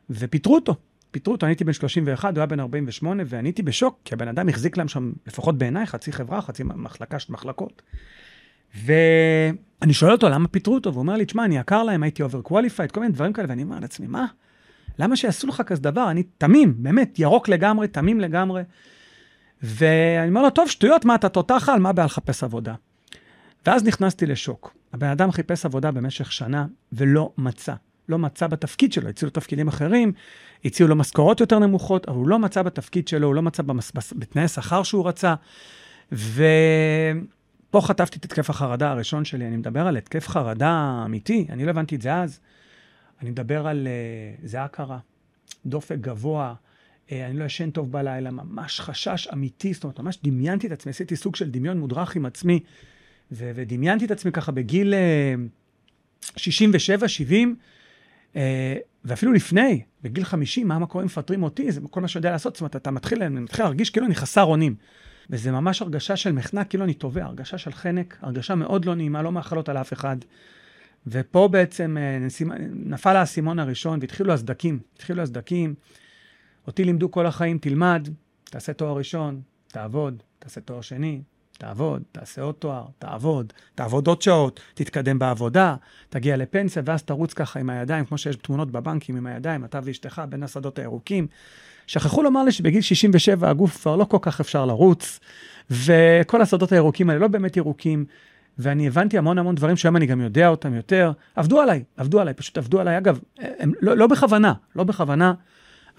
ופיטרו 0.09 0.55
אותו. 0.55 0.75
פיטרו 1.11 1.33
אותו, 1.33 1.45
אני 1.45 1.51
הייתי 1.51 1.63
בן 1.63 1.73
31, 1.73 2.33
הוא 2.33 2.39
היה 2.41 2.45
בן 2.45 2.59
48, 2.59 3.23
ואני 3.25 3.49
הייתי 3.49 3.63
בשוק, 3.63 3.99
כי 4.05 4.13
הבן 4.13 4.27
אדם 4.27 4.49
החזיק 4.49 4.77
להם 4.77 4.87
שם, 4.87 5.11
לפחות 5.27 5.57
בעיניי, 5.57 5.85
חצי 5.85 6.11
חברה, 6.11 6.41
חצי 6.41 6.63
מחלקה 6.63 7.19
של 7.19 7.33
מחלקות. 7.33 7.81
ואני 8.75 9.93
שואל 9.93 10.11
אותו, 10.11 10.29
למה 10.29 10.47
פיטרו 10.47 10.73
אותו? 10.75 10.89
והוא 10.91 11.01
אומר 11.01 11.15
לי, 11.15 11.25
תשמע, 11.25 11.45
אני 11.45 11.57
יקר 11.57 11.83
להם, 11.83 12.03
הייתי 12.03 12.23
overqualified, 12.23 12.91
כל 12.91 12.99
מיני 12.99 13.13
דברים 13.13 13.33
כאלה, 13.33 13.49
ואני 13.49 13.63
אומר 13.63 13.79
לעצמי, 13.79 14.07
מה? 14.07 14.25
למה 14.99 15.15
שיעשו 15.15 15.47
לך 15.47 15.61
כזה 15.65 15.81
דבר? 15.81 16.11
אני 16.11 16.23
תמים, 16.23 16.73
באמת, 16.77 17.19
ירוק 17.19 17.49
לגמרי, 17.49 17.87
תמים 17.87 18.19
לגמרי. 18.19 18.61
ואני 19.63 20.29
אומר 20.29 20.41
לו, 20.41 20.49
טוב, 20.49 20.69
שטויות, 20.69 21.05
מה 21.05 21.15
אתה 21.15 21.29
תותח 21.29 21.69
על? 21.73 21.79
מה 21.79 21.93
בעיה 21.93 22.05
לחפש 22.05 22.43
עבודה? 22.43 22.75
ואז 23.65 23.83
נכנסתי 23.83 24.25
לשוק. 24.25 24.73
הבן 24.93 25.07
אדם 25.07 25.31
חיפש 25.31 25.65
עבודה 25.65 25.91
במשך 25.91 26.31
שנה 26.31 26.65
ולא 26.93 27.31
מצא. 27.37 27.73
לא 28.09 28.19
מצא 28.19 28.47
בתפקיד 28.47 28.93
שלו, 28.93 29.09
הציעו 29.09 29.27
לו 29.27 29.31
תפקידים 29.31 29.67
אחרים, 29.67 30.13
הציעו 30.65 30.89
לו 30.89 30.95
משכורות 30.95 31.39
יותר 31.39 31.59
נמוכות, 31.59 32.09
אבל 32.09 32.17
הוא 32.17 32.27
לא 32.27 32.39
מצא 32.39 32.61
בתפקיד 32.61 33.07
שלו, 33.07 33.27
הוא 33.27 33.35
לא 33.35 33.41
מצא 33.41 33.63
במס... 33.63 33.91
בתנאי 34.15 34.47
שכר 34.47 34.83
שהוא 34.83 35.07
רצה. 35.07 35.35
ופה 36.11 37.81
חטפתי 37.81 38.19
את 38.19 38.25
התקף 38.25 38.49
החרדה 38.49 38.91
הראשון 38.91 39.25
שלי, 39.25 39.47
אני 39.47 39.57
מדבר 39.57 39.87
על 39.87 39.97
התקף 39.97 40.27
חרדה 40.27 41.01
אמיתי, 41.05 41.47
אני 41.49 41.65
לא 41.65 41.69
הבנתי 41.69 41.95
את 41.95 42.01
זה 42.01 42.15
אז. 42.15 42.39
אני 43.21 43.29
מדבר 43.29 43.67
על 43.67 43.87
זיעה 44.43 44.67
קרה, 44.67 44.99
דופק 45.65 45.97
גבוה, 46.01 46.53
אני 47.11 47.39
לא 47.39 47.43
ישן 47.43 47.69
טוב 47.69 47.91
בלילה, 47.91 48.31
ממש 48.31 48.79
חשש 48.79 49.27
אמיתי, 49.33 49.73
זאת 49.73 49.83
אומרת, 49.83 49.99
ממש 49.99 50.19
דמיינתי 50.23 50.67
את 50.67 50.71
עצמי, 50.71 50.89
עשיתי 50.89 51.15
סוג 51.15 51.35
של 51.35 51.51
דמיון 51.51 51.79
מודרך 51.79 52.15
עם 52.15 52.25
עצמי, 52.25 52.59
ו- 53.31 53.51
ודמיינתי 53.55 54.05
את 54.05 54.11
עצמי 54.11 54.31
ככה 54.31 54.51
בגיל 54.51 54.93
uh, 56.25 56.27
67, 56.37 57.07
70, 57.07 57.55
uh, 58.33 58.37
ואפילו 59.05 59.33
לפני, 59.33 59.81
בגיל 60.03 60.23
50, 60.23 60.67
מה, 60.67 60.85
קורה 60.85 61.03
אם 61.03 61.05
מפטרים 61.05 61.43
אותי, 61.43 61.71
זה 61.71 61.81
כל 61.89 62.01
מה 62.01 62.07
שיודע 62.07 62.31
לעשות, 62.31 62.55
זאת 62.55 62.61
אומרת, 62.61 62.75
אתה 62.75 62.91
מתחיל, 62.91 63.23
אני 63.23 63.39
מתחיל 63.39 63.65
להרגיש 63.65 63.89
כאילו 63.89 64.05
אני 64.05 64.15
חסר 64.15 64.43
אונים. 64.43 64.75
וזה 65.29 65.51
ממש 65.51 65.81
הרגשה 65.81 66.15
של 66.15 66.31
מחנק, 66.31 66.69
כאילו 66.69 66.83
אני 66.83 66.93
טובע, 66.93 67.23
הרגשה 67.23 67.57
של 67.57 67.71
חנק, 67.71 68.17
הרגשה 68.21 68.55
מאוד 68.55 68.85
לא 68.85 68.95
נעימה, 68.95 69.21
לא 69.21 69.31
מאחלות 69.31 69.69
על 69.69 69.77
אף 69.77 69.93
אחד. 69.93 70.17
ופה 71.07 71.47
בעצם 71.51 71.97
אה, 71.99 72.17
נפל 72.73 73.15
האסימון 73.15 73.59
הראשון 73.59 73.99
והתחילו 74.01 74.33
הסדקים, 74.33 74.79
התחילו 74.95 75.21
הסדקים. 75.21 75.73
אותי 76.71 76.83
לימדו 76.83 77.11
כל 77.11 77.25
החיים, 77.25 77.57
תלמד, 77.57 78.07
תעשה 78.43 78.73
תואר 78.73 78.97
ראשון, 78.97 79.41
תעבוד, 79.67 80.23
תעשה 80.39 80.61
תואר 80.61 80.81
שני, 80.81 81.21
תעבוד, 81.57 82.01
תעשה 82.11 82.41
עוד 82.41 82.55
תואר, 82.55 82.85
תעבוד, 82.99 83.53
תעבוד 83.75 84.07
עוד 84.07 84.21
שעות, 84.21 84.59
תתקדם 84.73 85.19
בעבודה, 85.19 85.75
תגיע 86.09 86.37
לפנסיה, 86.37 86.81
ואז 86.85 87.03
תרוץ 87.03 87.33
ככה 87.33 87.59
עם 87.59 87.69
הידיים, 87.69 88.05
כמו 88.05 88.17
שיש 88.17 88.35
תמונות 88.35 88.71
בבנקים 88.71 89.17
עם 89.17 89.27
הידיים, 89.27 89.65
אתה 89.65 89.79
ואשתך 89.83 90.21
בין 90.29 90.43
השדות 90.43 90.79
הירוקים. 90.79 91.27
שכחו 91.87 92.23
לומר 92.23 92.43
לי 92.43 92.51
שבגיל 92.51 92.81
67 92.81 93.49
הגוף 93.49 93.81
כבר 93.81 93.95
לא 93.95 94.03
כל 94.03 94.17
כך 94.21 94.39
אפשר 94.39 94.65
לרוץ, 94.65 95.19
וכל 95.71 96.41
השדות 96.41 96.71
הירוקים 96.71 97.09
האלה 97.09 97.21
לא 97.21 97.27
באמת 97.27 97.57
ירוקים, 97.57 98.05
ואני 98.57 98.87
הבנתי 98.87 99.17
המון 99.17 99.37
המון 99.37 99.55
דברים 99.55 99.77
שהיום 99.77 99.95
אני 99.95 100.05
גם 100.05 100.21
יודע 100.21 100.47
אותם 100.47 100.73
יותר. 100.73 101.11
עבדו 101.35 101.61
עליי, 101.61 101.83
עבדו 101.97 102.19
עליי, 102.19 102.33
פשוט 102.33 102.57
עבדו 102.57 102.79
עליי. 102.79 102.97
אגב, 102.97 103.19
הם, 103.37 103.71
לא, 103.81 103.97
לא 103.97 104.07
בכוונה, 104.07 104.53
לא 104.75 104.83
בכוונה, 104.83 105.33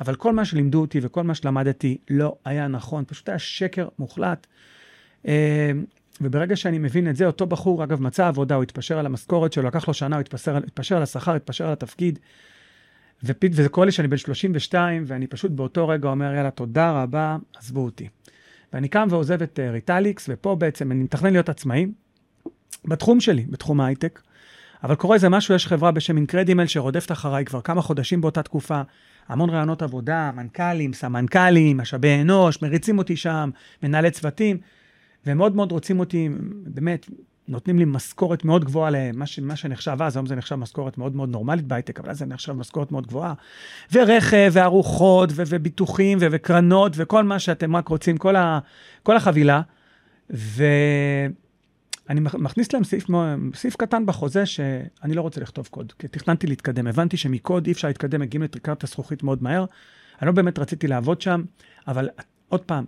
אבל 0.02 0.14
כל 0.14 0.32
מה 0.32 0.44
שלימדו 0.44 0.80
אותי 0.80 0.98
וכל 1.02 1.22
מה 1.22 1.34
שלמדתי 1.34 1.98
לא 2.10 2.36
היה 2.44 2.68
נכון, 2.68 3.04
פשוט 3.06 3.28
היה 3.28 3.38
שקר 3.38 3.88
מוחלט. 3.98 4.46
אה, 5.28 5.70
וברגע 6.20 6.56
שאני 6.56 6.78
מבין 6.78 7.10
את 7.10 7.16
זה, 7.16 7.26
אותו 7.26 7.46
בחור, 7.46 7.84
אגב, 7.84 8.02
מצא 8.02 8.28
עבודה, 8.28 8.54
הוא 8.54 8.62
התפשר 8.62 8.98
על 8.98 9.06
המשכורת 9.06 9.52
שלו, 9.52 9.66
לקח 9.66 9.88
לו 9.88 9.94
שנה, 9.94 10.16
הוא 10.16 10.20
התפשר, 10.20 10.56
התפשר 10.56 10.96
על 10.96 11.02
השכר, 11.02 11.34
התפשר 11.34 11.66
על 11.66 11.72
התפקיד. 11.72 12.18
ופית, 13.24 13.52
וזה 13.54 13.68
קורה 13.68 13.86
לי 13.86 13.92
שאני 13.92 14.08
בן 14.08 14.16
32, 14.16 15.04
ואני 15.06 15.26
פשוט 15.26 15.50
באותו 15.50 15.88
רגע 15.88 16.08
אומר, 16.08 16.34
יאללה, 16.34 16.50
תודה 16.50 17.02
רבה, 17.02 17.36
עזבו 17.56 17.84
אותי. 17.84 18.08
ואני 18.72 18.88
קם 18.88 19.06
ועוזב 19.10 19.42
את 19.42 19.58
uh, 19.58 19.72
Retalix, 19.72 20.26
ופה 20.28 20.54
בעצם 20.54 20.92
אני 20.92 21.02
מתכנן 21.02 21.32
להיות 21.32 21.48
עצמאי, 21.48 21.86
בתחום 22.84 23.20
שלי, 23.20 23.44
בתחום 23.48 23.80
ההייטק. 23.80 24.20
אבל 24.84 24.94
קורה 24.94 25.14
איזה 25.14 25.28
משהו, 25.28 25.54
יש 25.54 25.66
חברה 25.66 25.90
בשם 25.90 26.16
IncrediMail 26.16 26.66
שרודפת 26.66 27.12
אחריי 27.12 27.44
כבר 27.44 27.60
כמה 27.60 27.82
חודשים 27.82 28.20
באותה 28.20 28.42
תקופה, 28.42 28.82
המון 29.28 29.50
ראיונות 29.50 29.82
עבודה, 29.82 30.30
מנכ"לים, 30.36 30.92
סמנכ"לים, 30.92 31.76
משאבי 31.76 32.20
אנוש, 32.20 32.62
מריצים 32.62 32.98
אותי 32.98 33.16
שם, 33.16 33.50
מנהלי 33.82 34.10
צוותים, 34.10 34.56
והם 35.26 35.38
מאוד 35.38 35.56
מאוד 35.56 35.72
רוצים 35.72 36.00
אותי, 36.00 36.28
באמת, 36.66 37.06
נותנים 37.48 37.78
לי 37.78 37.84
משכורת 37.84 38.44
מאוד 38.44 38.64
גבוהה 38.64 38.90
למה 38.90 39.26
ש, 39.26 39.40
שנחשב 39.54 39.96
אז, 40.02 40.16
היום 40.16 40.26
זה 40.26 40.36
נחשב 40.36 40.54
משכורת 40.54 40.98
מאוד 40.98 41.16
מאוד 41.16 41.28
נורמלית 41.28 41.66
בהייטק, 41.66 42.00
אבל 42.00 42.10
אז 42.10 42.18
זה 42.18 42.26
נחשב 42.26 42.52
משכורת 42.52 42.92
מאוד 42.92 43.06
גבוהה. 43.06 43.34
ורכב, 43.92 44.50
וארוחות, 44.52 45.30
ו- 45.32 45.42
וביטוחים, 45.46 46.18
ו- 46.20 46.26
וקרנות, 46.30 46.92
וכל 46.96 47.24
מה 47.24 47.38
שאתם 47.38 47.76
רק 47.76 47.88
רוצים, 47.88 48.16
כל, 48.16 48.36
ה- 48.36 48.58
כל 49.02 49.16
החבילה. 49.16 49.60
ו... 50.30 50.64
אני 52.12 52.20
מכניס 52.20 52.72
להם 52.72 52.84
סעיף, 52.84 53.06
סעיף 53.54 53.76
קטן 53.76 54.06
בחוזה 54.06 54.46
שאני 54.46 55.14
לא 55.14 55.20
רוצה 55.22 55.40
לכתוב 55.40 55.68
קוד, 55.70 55.92
כי 55.98 56.08
תכננתי 56.08 56.46
להתקדם. 56.46 56.86
הבנתי 56.86 57.16
שמקוד 57.16 57.66
אי 57.66 57.72
אפשר 57.72 57.88
להתקדם, 57.88 58.20
מגיעים 58.20 58.42
לטריקת 58.42 58.84
הזכוכית 58.84 59.22
מאוד 59.22 59.42
מהר. 59.42 59.64
אני 60.20 60.26
לא 60.26 60.32
באמת 60.32 60.58
רציתי 60.58 60.86
לעבוד 60.86 61.20
שם, 61.20 61.42
אבל 61.88 62.08
עוד 62.48 62.60
פעם, 62.60 62.84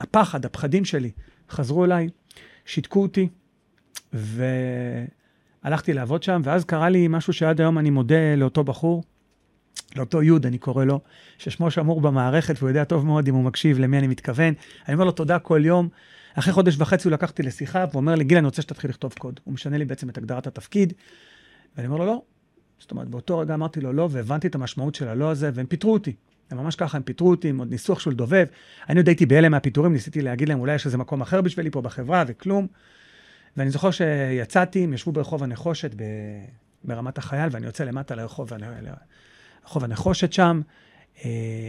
הפחד, 0.00 0.44
הפחדים 0.44 0.84
שלי 0.84 1.10
חזרו 1.50 1.84
אליי, 1.84 2.08
שיתקו 2.64 3.02
אותי, 3.02 3.28
והלכתי 4.12 5.92
לעבוד 5.92 6.22
שם, 6.22 6.40
ואז 6.44 6.64
קרה 6.64 6.88
לי 6.88 7.08
משהו 7.08 7.32
שעד 7.32 7.60
היום 7.60 7.78
אני 7.78 7.90
מודה 7.90 8.34
לאותו 8.36 8.64
בחור. 8.64 9.04
לאותו 9.96 10.22
יוד, 10.22 10.46
אני 10.46 10.58
קורא 10.58 10.84
לו, 10.84 11.00
ששמו 11.38 11.70
שמור 11.70 12.00
במערכת, 12.00 12.54
והוא 12.58 12.68
יודע 12.68 12.84
טוב 12.84 13.06
מאוד 13.06 13.28
אם 13.28 13.34
הוא 13.34 13.44
מקשיב 13.44 13.78
למי 13.78 13.98
אני 13.98 14.06
מתכוון. 14.06 14.54
אני 14.86 14.94
אומר 14.94 15.04
לו 15.04 15.12
תודה 15.12 15.38
כל 15.38 15.62
יום. 15.64 15.88
אחרי 16.34 16.52
חודש 16.52 16.76
וחצי 16.78 17.08
הוא 17.08 17.12
לקח 17.12 17.30
אותי 17.30 17.42
לשיחה, 17.42 17.84
והוא 17.90 18.00
אומר 18.00 18.14
לי, 18.14 18.24
גיל, 18.24 18.38
אני 18.38 18.46
רוצה 18.46 18.62
שתתחיל 18.62 18.90
לכתוב 18.90 19.14
קוד. 19.18 19.40
הוא 19.44 19.54
משנה 19.54 19.78
לי 19.78 19.84
בעצם 19.84 20.08
את 20.08 20.18
הגדרת 20.18 20.46
התפקיד, 20.46 20.92
ואני 21.76 21.86
אומר 21.86 21.98
לו, 21.98 22.06
לא. 22.06 22.22
זאת 22.78 22.90
אומרת, 22.90 23.08
באותו 23.08 23.38
רגע 23.38 23.54
אמרתי 23.54 23.80
לו 23.80 23.92
לא, 23.92 24.08
והבנתי 24.10 24.46
את 24.46 24.54
המשמעות 24.54 24.94
של 24.94 25.08
הלא 25.08 25.30
הזה, 25.30 25.50
והם 25.54 25.66
פיטרו 25.66 25.92
אותי. 25.92 26.14
הם 26.50 26.58
ממש 26.58 26.76
ככה, 26.76 26.96
הם 26.96 27.02
פיטרו 27.02 27.30
אותי 27.30 27.48
עם 27.48 27.58
עוד 27.58 27.70
ניסוח 27.70 28.00
של 28.00 28.14
דובב. 28.14 28.46
אני 28.88 28.98
עוד 28.98 29.08
הייתי 29.08 29.26
בהלם 29.26 29.50
מהפיטורים, 29.50 29.92
ניסיתי 29.92 30.22
להגיד 30.22 30.48
להם, 30.48 30.60
אולי 30.60 30.74
יש 30.74 30.86
איזה 30.86 30.98
מקום 30.98 31.20
אחר 31.20 31.40
בשבילי 31.40 31.70
פה 31.70 31.80
בחברה, 31.80 32.24
וכלום. 32.26 32.66
ואני 33.56 33.70
זוכר 33.70 33.90
שיצאתי, 33.90 34.84
הם 34.84 34.92
ישבו 34.92 35.12
ברחוב 35.12 35.42
הנחושת 35.42 35.94
ב... 35.96 36.02
ברמת 36.84 37.18
החייל, 37.18 37.48
ואני 37.52 37.66
יוצא 37.66 37.84
למטה 37.84 38.14
לרחוב 38.14 38.52
הנחושת 39.74 40.32
שם, 40.32 40.60
אה, 41.24 41.68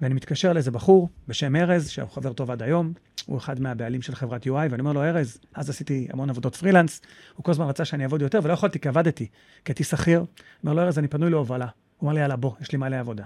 ואני 0.00 0.14
מתקשר 0.14 0.52
לאיזה 0.52 0.70
בחור 0.70 1.08
בשם 1.28 1.56
ארז, 1.56 1.88
שהוא 1.88 2.08
חבר 2.08 2.32
טוב 2.32 2.50
עד 2.50 2.62
היום, 2.62 2.92
הוא 3.26 3.38
אחד 3.38 3.60
מהבעלים 3.60 4.02
של 4.02 4.14
חברת 4.14 4.46
UI, 4.46 4.50
ואני 4.50 4.80
אומר 4.80 4.92
לו, 4.92 5.02
ארז, 5.02 5.38
אז 5.54 5.70
עשיתי 5.70 6.06
המון 6.10 6.30
עבודות 6.30 6.56
פרילנס, 6.56 7.00
הוא 7.34 7.44
כל 7.44 7.50
הזמן 7.50 7.66
רצה 7.66 7.84
שאני 7.84 8.02
אעבוד 8.02 8.22
יותר, 8.22 8.40
ולא 8.42 8.52
יכולתי, 8.52 8.78
כי 8.78 8.88
עבדתי, 8.88 9.26
כי 9.64 9.72
הייתי 9.72 9.84
שכיר. 9.84 10.24
אומר 10.62 10.74
לו, 10.74 10.82
ארז, 10.82 10.98
אני 10.98 11.08
פנוי 11.08 11.30
להובלה. 11.30 11.66
הוא 11.96 12.06
אמר 12.06 12.14
לי, 12.14 12.20
יאללה, 12.20 12.36
בוא, 12.36 12.52
יש 12.60 12.72
לי 12.72 12.78
מלא 12.78 12.96
עבודה. 12.96 13.24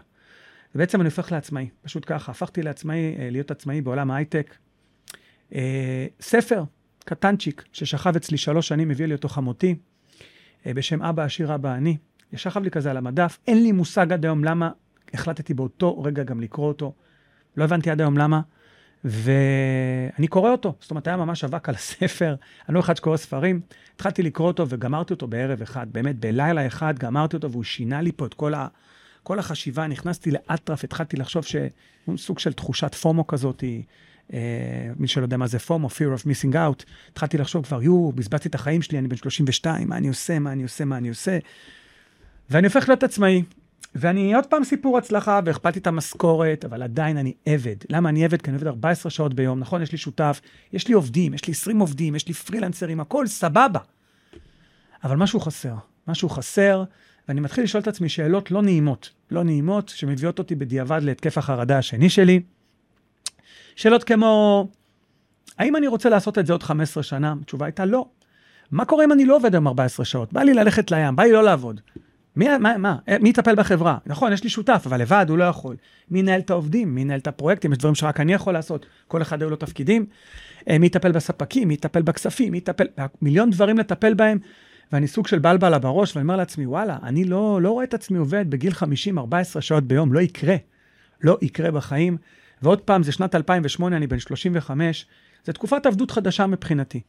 ובעצם 0.75 1.01
אני 1.01 1.09
הופך 1.09 1.33
לעצמאי, 1.33 1.69
פשוט 1.83 2.03
ככה, 2.07 2.33
הפכתי 2.33 2.63
לעצמאי, 2.63 3.17
אה, 3.19 3.29
להיות 3.31 3.51
עצמאי 3.51 3.81
בעולם 3.81 4.11
ההייטק. 4.11 4.55
אה, 5.55 6.07
ספר, 6.21 6.65
קטנצ'יק, 7.05 7.65
ששכב 7.73 8.17
אצלי 8.17 8.39
שלוש 8.39 8.69
שנים, 8.69 8.91
הביא 8.91 9.07
לי 9.07 9.15
אותו 9.15 9.29
חמותי, 9.29 9.75
אה, 10.67 10.75
בשם 10.75 11.03
אבא 11.03 11.23
עשיר 11.23 11.55
אבא 11.55 11.75
אני. 11.75 11.97
ישכב 12.33 12.63
לי 12.63 12.71
כזה 12.71 12.91
על 12.91 12.97
המדף, 12.97 13.39
אין 13.47 13.63
לי 13.63 13.73
מושג 13.73 14.13
עד 14.13 14.25
היום 14.25 14.45
למה 14.45 14.71
החלטתי 15.15 15.55
באותו 15.55 16.03
רגע 16.03 16.23
גם 16.23 16.41
לקרוא 16.41 16.69
אותו. 16.69 16.93
לא 17.57 17.65
הבנתי 17.65 17.91
עד 17.91 18.01
היום 18.01 18.19
למה, 18.19 18.41
ואני 19.05 20.29
קורא 20.29 20.51
אותו. 20.51 20.75
זאת 20.81 20.91
אומרת, 20.91 21.07
היה 21.07 21.17
ממש 21.17 21.45
אבק 21.45 21.69
על 21.69 21.75
הספר, 21.75 22.35
אני 22.69 22.75
לא 22.75 22.81
אחד 22.81 22.97
שקורא 22.97 23.17
ספרים. 23.17 23.61
התחלתי 23.95 24.23
לקרוא 24.23 24.49
אותו 24.49 24.69
וגמרתי 24.69 25.13
אותו 25.13 25.27
בערב 25.27 25.63
אחד, 25.63 25.87
באמת, 25.93 26.19
בלילה 26.19 26.67
אחד 26.67 26.99
גמרתי 26.99 27.37
אותו, 27.37 27.51
והוא 27.51 27.65
שינה 27.65 28.03
לי 28.03 28.13
פה 28.13 28.27
את 28.27 28.35
כל, 28.35 28.55
ה, 28.55 28.69
כל 29.23 29.39
החשיבה. 29.39 29.87
נכנסתי 29.87 30.31
לאטרף, 30.31 30.85
התחלתי 30.85 31.17
לחשוב 31.17 31.45
שהוא 31.45 32.17
סוג 32.17 32.39
של 32.39 32.53
תחושת 32.53 32.95
פומו 32.95 33.27
כזאת, 33.27 33.65
Uh, 34.31 34.33
מי 34.97 35.09
שלא 35.09 35.23
יודע 35.23 35.37
מה 35.37 35.47
זה 35.47 35.59
פומו, 35.59 35.89
fear 35.89 36.21
of 36.21 36.27
missing 36.27 36.55
out, 36.55 36.85
התחלתי 37.13 37.39
לחשוב 37.39 37.67
כבר, 37.67 37.83
יואו, 37.83 38.13
בזבזתי 38.13 38.49
את 38.49 38.55
החיים 38.55 38.83
שלי, 38.83 38.99
אני 38.99 39.09
בן 39.09 39.17
32, 39.17 39.89
מה 39.89 39.97
אני 39.97 40.09
עושה, 40.09 40.39
מה 40.39 40.53
אני 40.53 40.63
עושה, 40.63 40.85
מה 40.85 40.97
אני 40.97 41.09
עושה. 41.09 41.39
ואני 42.51 42.67
הופך 42.67 42.89
להיות 42.89 43.03
עצמאי. 43.03 43.43
ואני 43.95 44.35
עוד 44.35 44.47
פעם 44.47 44.65
סיפור 44.65 44.99
הצלחה, 44.99 45.41
והכפלתי 45.45 45.79
את 45.79 45.87
המשכורת, 45.87 46.65
אבל 46.65 46.83
עדיין 46.83 47.17
אני 47.17 47.33
עבד. 47.47 47.77
למה 47.91 48.09
אני 48.09 48.25
עבד? 48.25 48.43
כי 48.43 48.51
אני 48.51 48.57
עובד 48.57 48.67
14 48.67 49.11
שעות 49.11 49.35
ביום, 49.35 49.59
נכון? 49.59 49.83
יש 49.83 49.93
לי 49.93 49.99
שותף, 49.99 50.41
יש 50.73 50.89
לי 50.89 50.95
עובדים, 50.95 51.35
יש 51.35 51.47
לי 51.47 51.53
20 51.53 51.81
עובדים, 51.81 52.15
יש 52.15 52.29
לי 52.29 52.35
פרילנסרים, 52.35 53.01
הכל 53.01 53.27
סבבה. 53.27 53.81
אבל 55.05 55.17
משהו 55.17 55.41
חסר, 55.41 55.75
משהו 56.09 56.29
חסר, 56.29 56.85
ואני 57.29 57.41
מתחיל 57.41 57.65
לשאול 57.65 57.83
את 57.83 57.89
עצמי 57.89 58.09
שאלות 58.09 58.51
לא 58.51 58.63
נעימות, 58.63 59.11
לא 59.31 59.43
נעימות, 59.43 59.89
שמביאות 59.89 60.39
אותי 60.39 60.55
בדיעבד 60.55 61.01
להתקף 61.03 61.39
החרדה 61.39 61.79
השני 61.79 62.11
שלי. 62.11 62.41
שאלות 63.77 64.05
כמו, 64.05 64.67
האם 65.59 65.77
אני 65.77 65.87
רוצה 65.87 66.09
לעשות 66.09 66.39
את 66.39 66.47
זה 66.47 66.53
עוד 66.53 66.63
15 66.63 67.03
שנה? 67.03 67.35
התשובה 67.43 67.67
הייתה 67.67 67.85
לא. 67.85 68.07
מה 68.71 68.85
קורה 68.85 69.05
אם 69.05 69.13
אני 69.13 69.25
לא 69.25 69.37
עובד 69.37 69.55
היום 69.55 69.67
14 69.67 70.07
שעות? 70.07 70.33
בא 70.33 70.43
לי 70.43 70.55
ללכת 70.55 70.91
לים, 70.91 71.17
בא 71.17 71.23
לי 71.23 71.33
לא 71.33 71.43
לעבוד. 71.43 71.81
מי, 72.41 72.59
מה, 72.59 72.79
מה, 72.79 72.97
מי 73.21 73.29
יטפל 73.29 73.55
בחברה? 73.55 73.99
נכון, 74.07 74.33
יש 74.33 74.45
לי 74.45 74.51
שותף, 74.51 74.83
אבל 74.87 75.01
לבד 75.01 75.27
הוא 75.29 75.39
לא 75.39 75.45
יכול. 75.45 75.77
מי 76.11 76.19
ינהל 76.19 76.41
את 76.41 76.51
העובדים? 76.51 76.95
מי 76.95 77.01
ינהל 77.01 77.19
את 77.19 77.27
הפרויקטים? 77.27 77.73
יש 77.73 77.79
דברים 77.79 77.95
שרק 77.95 78.21
אני 78.21 78.33
יכול 78.33 78.55
לעשות, 78.55 78.87
כל 79.09 79.23
אחד 79.23 79.43
היו 79.43 79.51
לו 79.51 79.57
תפקידים. 79.57 80.07
אה, 80.69 80.79
מי 80.79 80.87
יטפל 80.87 81.13
בספקים? 81.13 81.69
מי 81.69 81.75
יטפל 81.75 82.03
בכספים? 82.03 82.53
מי 82.53 82.59
יטפל... 82.59 82.87
מיליון 83.23 83.51
דברים 83.51 83.79
לטפל 83.79 84.15
בהם, 84.15 84.39
ואני 84.93 85.07
סוג 85.07 85.27
של 85.27 85.39
בלבלה 85.39 85.79
בראש, 85.79 86.17
ואני 86.17 86.23
אומר 86.23 86.37
לעצמי, 86.37 86.67
וואלה, 86.67 86.99
אני 87.03 87.25
לא, 87.25 87.63
לא 87.63 87.71
רואה 87.71 87.85
את 87.85 87.95
עצמי 87.95 88.19
עובד 88.19 88.51
בגיל 88.51 88.73
50, 88.73 89.19
14 89.19 89.63
שעות 89.63 89.85
ביום, 89.85 90.13
לא 90.13 90.21
יקרה. 90.21 90.57
לא 91.23 91.39
יקרה 91.43 91.71
בחיים. 91.71 92.17
ועוד 92.63 92.81
פעם, 92.81 93.03
זה 93.03 93.13
שנת 93.13 93.35
2008, 93.35 93.97
אני 93.97 94.07
בן 94.07 94.19
35, 94.19 95.07
זו 95.47 95.53
תקופת 95.53 95.87
עבדות 95.87 96.11
חדשה 96.11 96.47
מבחינתי. 96.47 97.01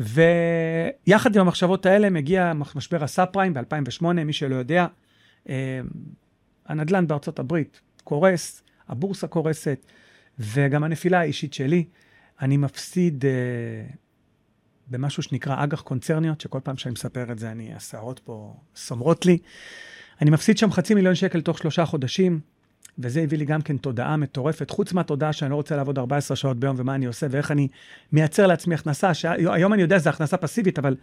ויחד 0.00 1.36
עם 1.36 1.40
המחשבות 1.40 1.86
האלה 1.86 2.10
מגיע 2.10 2.52
משבר 2.74 3.04
הסאב 3.04 3.28
פריים 3.32 3.54
ב-2008, 3.54 4.04
מי 4.04 4.32
שלא 4.32 4.54
יודע, 4.54 4.86
אה, 5.48 5.80
הנדל"ן 6.66 7.06
בארצות 7.06 7.38
הברית 7.38 7.80
קורס, 8.04 8.62
הבורסה 8.88 9.26
קורסת, 9.26 9.86
וגם 10.38 10.84
הנפילה 10.84 11.20
האישית 11.20 11.54
שלי. 11.54 11.84
אני 12.40 12.56
מפסיד 12.56 13.24
uh, 13.24 13.96
במשהו 14.90 15.22
שנקרא 15.22 15.64
אג"ח 15.64 15.80
קונצרניות, 15.80 16.40
שכל 16.40 16.60
פעם 16.64 16.76
שאני 16.76 16.92
מספר 16.92 17.32
את 17.32 17.38
זה, 17.38 17.50
אני, 17.50 17.74
השערות 17.74 18.18
פה 18.18 18.56
סומרות 18.76 19.26
לי. 19.26 19.38
אני 20.20 20.30
מפסיד 20.30 20.58
שם 20.58 20.72
חצי 20.72 20.94
מיליון 20.94 21.14
שקל 21.14 21.40
תוך 21.40 21.58
שלושה 21.58 21.84
חודשים. 21.84 22.40
וזה 22.98 23.20
הביא 23.20 23.38
לי 23.38 23.44
גם 23.44 23.62
כן 23.62 23.76
תודעה 23.76 24.16
מטורפת, 24.16 24.70
חוץ 24.70 24.92
מהתודעה 24.92 25.32
שאני 25.32 25.50
לא 25.50 25.56
רוצה 25.56 25.76
לעבוד 25.76 25.98
14 25.98 26.36
שעות 26.36 26.60
ביום 26.60 26.76
ומה 26.78 26.94
אני 26.94 27.06
עושה 27.06 27.26
ואיך 27.30 27.50
אני 27.50 27.68
מייצר 28.12 28.46
לעצמי 28.46 28.74
הכנסה, 28.74 29.14
שהיום 29.14 29.72
אני 29.72 29.82
יודע 29.82 29.98
שזה 29.98 30.10
הכנסה 30.10 30.36
פסיבית, 30.36 30.78
אבל 30.78 30.96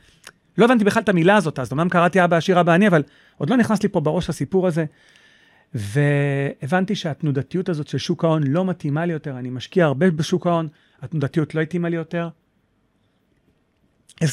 לא 0.58 0.66
הבנתי 0.66 0.84
בכלל 0.84 1.04
את 1.04 1.10
המילה 1.10 1.36
הזאת 1.36 1.60
אז, 1.60 1.74
אמנם 1.74 1.90
קראתי 1.90 2.24
אבא 2.24 2.38
עשיר 2.38 2.62
אבא 2.62 2.76
אני, 2.76 2.88
אבל 2.88 3.04
עוד 3.38 3.50
לא 3.50 3.58
נכנס 3.58 3.84
לי 3.84 3.90
פה 3.90 4.00
בראש 4.00 4.30
הסיפור 4.30 4.68
הזה. 4.68 4.86
והבנתי 5.74 6.96
שהתנודתיות 6.96 7.70
הזאת 7.70 7.88
של 7.88 7.98
שוק 7.98 8.24
ההון 8.24 8.44
לא 8.48 8.66
מתאימה 8.66 9.06
לי 9.06 9.14
יותר, 9.14 9.38
אני 9.40 9.50
משקיע 9.50 9.86
הרבה 9.86 10.12
בשוק 10.12 10.48
ההון, 10.48 10.68
התנודתיות 11.02 11.56
לא 11.56 11.62
התאימה 11.62 11.90
לי 11.90 11.96
יותר. 11.96 12.30
20% 14.24 14.26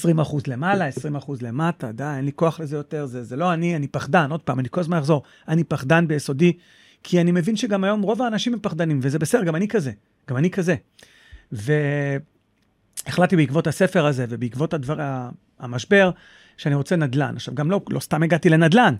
למעלה, 0.46 0.88
20% 0.88 1.32
למטה, 1.40 1.92
די, 1.92 2.04
אין 2.16 2.24
לי 2.24 2.32
כוח 2.32 2.60
לזה 2.60 2.76
יותר, 2.76 3.06
זה, 3.06 3.24
זה 3.24 3.36
לא 3.36 3.54
אני, 3.54 3.76
אני 3.76 3.88
פחדן, 3.88 4.30
עוד 4.30 4.40
פעם, 4.40 4.60
אני 4.60 4.68
כל 4.70 4.80
הזמן 4.80 4.98
אחזור, 4.98 5.22
אני 5.48 5.64
פחדן 5.64 6.08
ביסודי, 6.08 6.52
כי 7.02 7.20
אני 7.20 7.32
מבין 7.32 7.56
שגם 7.56 7.84
היום 7.84 8.02
רוב 8.02 8.22
האנשים 8.22 8.52
הם 8.54 8.60
פחדנים, 8.62 9.00
וזה 9.02 9.18
בסדר, 9.18 9.44
גם 9.44 9.56
אני 9.56 9.68
כזה, 9.68 9.92
גם 10.28 10.36
אני 10.36 10.50
כזה. 10.50 10.74
והחלטתי 11.52 13.36
בעקבות 13.36 13.66
הספר 13.66 14.06
הזה 14.06 14.26
ובעקבות 14.28 14.74
הדבר, 14.74 15.28
המשבר, 15.58 16.10
שאני 16.56 16.74
רוצה 16.74 16.96
נדל"ן. 16.96 17.32
עכשיו, 17.36 17.54
גם 17.54 17.70
לא, 17.70 17.80
לא 17.90 18.00
סתם 18.00 18.22
הגעתי 18.22 18.48
לנדל"ן. 18.48 18.94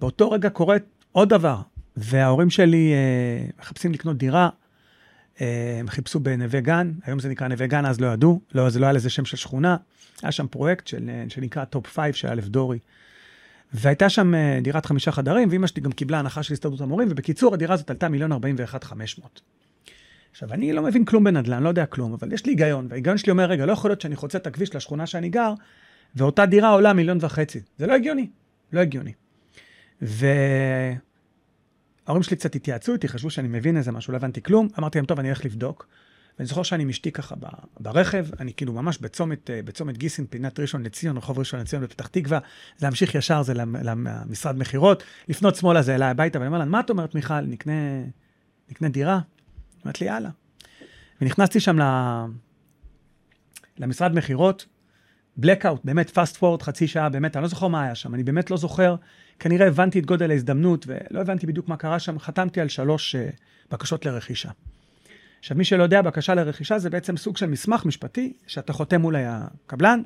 באותו 0.00 0.30
רגע 0.30 0.50
קורה 0.50 0.76
עוד 1.12 1.28
דבר, 1.28 1.60
וההורים 1.96 2.50
שלי 2.50 2.92
אה, 2.92 3.46
מחפשים 3.60 3.92
לקנות 3.92 4.16
דירה, 4.16 4.48
אה, 5.40 5.76
הם 5.80 5.88
חיפשו 5.88 6.20
בנווה 6.20 6.60
גן, 6.60 6.92
היום 7.04 7.20
זה 7.20 7.28
נקרא 7.28 7.48
נווה 7.48 7.66
גן, 7.66 7.86
אז 7.86 8.00
לא 8.00 8.06
ידעו, 8.06 8.40
לא, 8.54 8.70
זה 8.70 8.80
לא 8.80 8.86
היה 8.86 8.92
לזה 8.92 9.10
שם 9.10 9.24
של 9.24 9.36
שכונה. 9.36 9.76
היה 10.22 10.32
שם 10.32 10.46
פרויקט 10.46 10.86
של, 10.86 11.10
אה, 11.10 11.24
שנקרא 11.28 11.64
Top 11.64 11.86
5 11.86 12.20
של 12.20 12.28
א' 12.28 12.40
דורי. 12.40 12.78
והייתה 13.72 14.08
שם 14.08 14.34
אה, 14.34 14.58
דירת 14.62 14.86
חמישה 14.86 15.12
חדרים, 15.12 15.48
ואימא 15.48 15.66
שלי 15.66 15.82
גם 15.82 15.92
קיבלה 15.92 16.18
הנחה 16.18 16.42
של 16.42 16.52
הסתדרות 16.52 16.80
המורים, 16.80 17.08
ובקיצור, 17.10 17.54
הדירה 17.54 17.74
הזאת 17.74 17.90
עלתה 17.90 18.08
מיליון 18.08 18.32
ארבעים 18.32 18.56
ואחת 18.58 18.84
חמש 18.84 19.18
מאות. 19.18 19.40
עכשיו, 20.30 20.52
אני 20.52 20.72
לא 20.72 20.82
מבין 20.82 21.04
כלום 21.04 21.24
בנדל"ן, 21.24 21.62
לא 21.62 21.68
יודע 21.68 21.86
כלום, 21.86 22.12
אבל 22.12 22.32
יש 22.32 22.46
לי 22.46 22.52
היגיון, 22.52 22.86
וההיגיון 22.90 23.18
שלי 23.18 23.30
אומר, 23.30 23.44
רגע, 23.44 23.66
לא 23.66 23.72
יכול 23.72 23.90
להיות 23.90 24.00
שאני 24.00 24.16
חוצה 24.16 24.38
את 24.38 24.46
הכביש 24.46 24.74
לשכונה 24.74 25.06
שאני 25.06 25.28
גר, 25.28 25.54
ואותה 26.16 26.46
דירה 26.46 26.68
עולה 26.70 26.92
מיליון 26.92 27.18
וחצי. 27.20 27.60
זה 27.78 27.86
לא 27.86 27.94
הגיוני, 27.94 28.28
לא 28.72 28.80
הגיוני. 28.80 29.12
וההורים 30.02 31.02
שלי 32.22 32.36
קצת 32.36 32.54
התייעצו 32.54 32.92
איתי, 32.92 33.08
חשבו 33.08 33.30
שאני 33.30 33.48
מבין 33.48 33.76
איזה 33.76 33.92
משהו, 33.92 34.12
לא 34.12 34.16
הבנתי 34.16 34.42
כלום, 34.42 34.68
אמרתי 34.78 34.98
להם, 34.98 35.06
טוב, 35.06 35.18
אני 35.18 35.30
אלך 35.30 35.44
לבדוק. 35.44 35.88
ואני 36.38 36.46
זוכר 36.46 36.62
שאני 36.62 36.82
עם 36.82 36.88
אשתי 36.88 37.12
ככה 37.12 37.34
ברכב, 37.80 38.26
אני 38.40 38.52
כאילו 38.54 38.72
ממש 38.72 38.98
בצומת, 38.98 39.50
אה, 39.50 39.62
בצומת 39.62 39.98
גיסין, 39.98 40.26
פינת 40.26 40.60
ראשון 40.60 40.82
לציון, 40.82 41.16
רחוב 41.16 41.38
ראשון 41.38 41.60
לציון 41.60 41.82
בפתח 41.82 42.06
תקווה, 42.06 42.38
להמשיך 42.82 43.14
ישר, 43.14 43.42
זה 43.42 43.54
למשרד 43.54 44.58
מכירות, 44.58 45.02
לפנות 45.28 45.56
שמאלה 45.56 45.82
זה 45.82 45.94
אליי 45.94 46.08
הביתה, 46.08 46.38
ואני 46.38 46.46
אומר 46.46 46.58
לה, 46.58 46.64
מה 46.64 46.80
את 46.80 46.90
אומרת, 46.90 47.14
מיכל, 47.14 47.40
נקנה, 47.40 47.72
נקנה 48.70 48.88
דירה? 48.88 49.20
אומרת 49.84 50.00
לי, 50.00 50.06
יאללה. 50.06 50.30
ונכנסתי 51.20 51.60
שם 51.60 51.78
למשרד 53.78 54.14
מכירות, 54.14 54.66
blackout, 55.42 55.80
באמת 55.84 56.10
פאסט 56.10 56.36
פורד, 56.36 56.62
חצי 56.62 56.88
שעה, 56.88 57.08
באמת, 57.08 57.36
אני 57.36 57.42
לא 57.42 57.48
זוכר 57.48 57.68
מה 57.68 57.82
היה 57.82 57.94
שם, 57.94 58.14
אני 58.14 58.22
באמת 58.22 58.50
לא 58.50 58.56
זוכר, 58.56 58.96
כנראה 59.38 59.66
הבנתי 59.66 59.98
את 59.98 60.06
גודל 60.06 60.30
ההזדמנות, 60.30 60.84
ולא 60.88 61.20
הבנתי 61.20 61.46
בדיוק 61.46 61.68
מה 61.68 61.76
קרה 61.76 61.98
שם, 61.98 62.18
חתמתי 62.18 62.60
על 62.60 62.68
שלוש 62.68 63.14
uh, 63.14 63.18
בקשות 63.70 64.06
לרכישה. 64.06 64.50
עכשיו, 65.38 65.56
מי 65.56 65.64
שלא 65.64 65.82
יודע, 65.82 66.02
בקשה 66.02 66.34
לרכישה 66.34 66.78
זה 66.78 66.90
בעצם 66.90 67.16
סוג 67.16 67.36
של 67.36 67.46
מסמך 67.46 67.84
משפטי 67.84 68.32
שאתה 68.46 68.72
חותם 68.72 69.00
מול 69.00 69.16
הקבלן, 69.18 70.02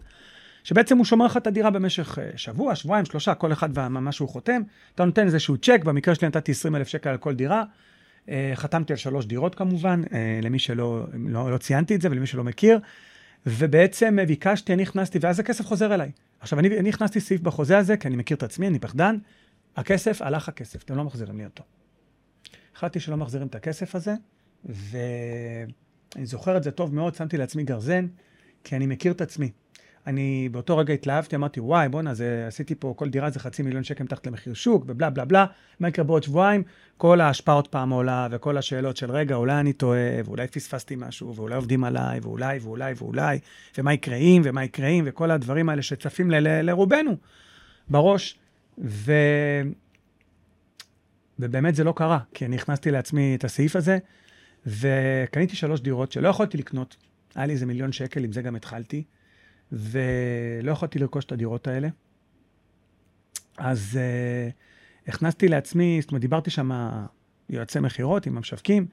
שבעצם 0.64 0.96
הוא 0.96 1.04
שומר 1.04 1.26
לך 1.26 1.36
את 1.36 1.46
הדירה 1.46 1.70
במשך 1.70 2.18
אה, 2.18 2.30
שבוע, 2.36 2.74
שבועיים, 2.74 3.04
שלושה, 3.04 3.34
כל 3.34 3.52
אחד 3.52 3.68
ומה 3.74 4.12
שהוא 4.12 4.28
חותם. 4.28 4.62
אתה 4.94 5.04
נותן 5.04 5.26
איזשהו 5.26 5.56
צ'ק, 5.56 5.80
במקרה 5.84 6.14
שלי 6.14 6.28
נתתי 6.28 6.52
20 6.52 6.76
אלף 6.76 6.88
שקל 6.88 7.10
על 7.10 7.16
כל 7.16 7.34
דירה. 7.34 7.64
אה, 8.28 8.52
חתמתי 8.54 8.92
על 8.92 8.96
שלוש 8.96 9.26
דירות 9.26 9.54
כמובן, 9.54 10.02
אה, 10.12 10.40
למי 10.42 10.58
שלא 10.58 11.06
לא, 11.28 11.50
לא 11.50 11.58
ציינתי 11.58 11.94
את 11.94 12.00
זה 12.00 12.08
ולמי 12.10 12.26
שלא 12.26 12.44
מכיר. 12.44 12.80
ובעצם 13.46 14.18
ביקשתי, 14.26 14.72
אני 14.72 14.82
הכנסתי, 14.82 15.18
ואז 15.22 15.40
הכסף 15.40 15.66
חוזר 15.66 15.94
אליי. 15.94 16.10
עכשיו, 16.40 16.58
אני, 16.58 16.78
אני 16.78 16.88
הכנסתי 16.88 17.20
סעיף 17.20 17.40
בחוזה 17.40 17.78
הזה, 17.78 17.96
כי 17.96 18.08
אני 18.08 18.16
מכיר 18.16 18.36
את 18.36 18.42
עצמי, 18.42 18.66
אני 18.66 18.78
פחדן. 18.78 19.16
הכסף, 19.76 20.22
הלך 20.22 20.48
הכסף, 20.48 20.82
אתם 20.82 20.96
לא 20.96 21.04
מחזירים 21.04 21.38
לי 21.38 21.44
אותו. 21.44 21.64
החלטתי 22.76 23.00
שלא 23.00 23.16
מחזירים 23.16 23.46
את 23.46 23.54
הכסף 23.54 23.94
הזה, 23.94 24.14
ואני 24.64 26.26
זוכר 26.26 26.56
את 26.56 26.62
זה 26.62 26.70
טוב 26.70 26.94
מאוד, 26.94 27.14
שמתי 27.14 27.36
לעצמי 27.36 27.64
גרזן, 27.64 28.06
כי 28.64 28.76
אני 28.76 28.86
מכיר 28.86 29.12
את 29.12 29.20
עצמי. 29.20 29.50
אני 30.06 30.48
באותו 30.52 30.76
רגע 30.76 30.94
התלהבתי, 30.94 31.36
אמרתי, 31.36 31.60
וואי, 31.60 31.88
בואנה, 31.88 32.12
עשיתי 32.46 32.74
פה, 32.74 32.94
כל 32.96 33.08
דירה 33.08 33.30
זה 33.30 33.40
חצי 33.40 33.62
מיליון 33.62 33.84
שקל 33.84 34.04
מתחת 34.04 34.26
למחיר 34.26 34.54
שוק, 34.54 34.84
ובלה 34.86 35.10
בלה 35.10 35.24
בלה. 35.24 35.46
מה 35.80 35.88
יקרה 35.88 36.04
בעוד 36.04 36.22
שבועיים? 36.22 36.62
כל 36.96 37.20
ההשפעה 37.20 37.54
עוד 37.54 37.68
פעם 37.68 37.90
עולה, 37.90 38.28
וכל 38.30 38.58
השאלות 38.58 38.96
של, 38.96 39.10
רגע, 39.10 39.34
אולי 39.34 39.60
אני 39.60 39.72
טועה, 39.72 40.00
ואולי 40.24 40.46
פספסתי 40.46 40.96
משהו, 40.98 41.36
ואולי 41.36 41.54
עובדים 41.54 41.84
עליי, 41.84 42.20
ואולי, 42.22 42.58
ואולי, 42.62 42.92
ואולי, 42.96 43.38
ומה 43.78 43.92
יקרה 43.92 44.16
אם, 44.16 44.42
ומה 44.44 44.64
יקרה 44.64 44.86
אם, 44.86 45.04
וכל 45.06 45.30
הדברים 45.30 45.68
האלה 45.68 45.82
שצפים 45.82 46.30
ל- 46.30 46.48
ל- 46.48 46.60
לרובנו 46.62 47.16
בראש. 47.88 48.38
ו... 48.78 49.12
ובאמת 51.38 51.74
זה 51.74 51.84
לא 51.84 51.92
קרה, 51.96 52.18
כי 52.34 52.46
אני 52.46 52.56
הכנסתי 52.56 52.90
לעצמי 52.90 53.34
את 53.34 53.44
הסעיף 53.44 53.76
הזה, 53.76 53.98
וקניתי 54.66 55.56
שלוש 55.56 55.80
דירות 55.80 56.12
שלא 56.12 56.28
יכולתי 56.28 56.58
לקנות. 56.58 56.96
היה 57.34 57.46
לי 57.46 57.52
איזה 57.52 57.66
מיליון 57.66 57.92
שקל, 57.92 58.24
עם 58.24 58.32
זה 58.32 58.42
גם 58.42 58.56
התחלתי. 58.56 59.04
ולא 59.72 60.72
יכולתי 60.72 60.98
לרכוש 60.98 61.24
את 61.24 61.32
הדירות 61.32 61.66
האלה. 61.66 61.88
אז 63.58 63.98
uh, 63.98 65.08
הכנסתי 65.08 65.48
לעצמי, 65.48 65.98
זאת 66.00 66.10
אומרת, 66.10 66.20
דיברתי 66.20 66.50
שם 66.50 66.70
יועצי 67.50 67.80
מכירות, 67.80 68.26
עם 68.26 68.36
המשווקים, 68.36 68.86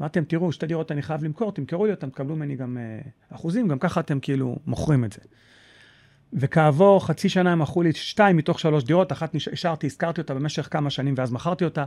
אמרתי 0.00 0.18
להם, 0.18 0.26
תראו, 0.26 0.52
שתי 0.52 0.66
דירות 0.66 0.92
אני 0.92 1.02
חייב 1.02 1.24
למכור, 1.24 1.52
תמכרו 1.52 1.86
לי 1.86 1.90
אותן, 1.90 2.10
תקבלו 2.10 2.36
ממני 2.36 2.56
גם 2.56 2.76
uh, 2.76 3.34
אחוזים, 3.34 3.68
גם 3.68 3.78
ככה 3.78 4.00
אתם 4.00 4.20
כאילו 4.20 4.58
מוכרים 4.66 5.04
את 5.04 5.12
זה. 5.12 5.20
וכעבור 6.32 7.06
חצי 7.06 7.28
שנה 7.28 7.52
הם 7.52 7.58
מכרו 7.58 7.82
לי 7.82 7.92
שתיים 7.92 8.36
מתוך 8.36 8.60
שלוש 8.60 8.84
דירות, 8.84 9.12
אחת 9.12 9.34
השארתי, 9.52 9.86
הזכרתי 9.86 10.20
אותה 10.20 10.34
במשך 10.34 10.68
כמה 10.70 10.90
שנים 10.90 11.14
ואז 11.16 11.32
מכרתי 11.32 11.64
אותה, 11.64 11.84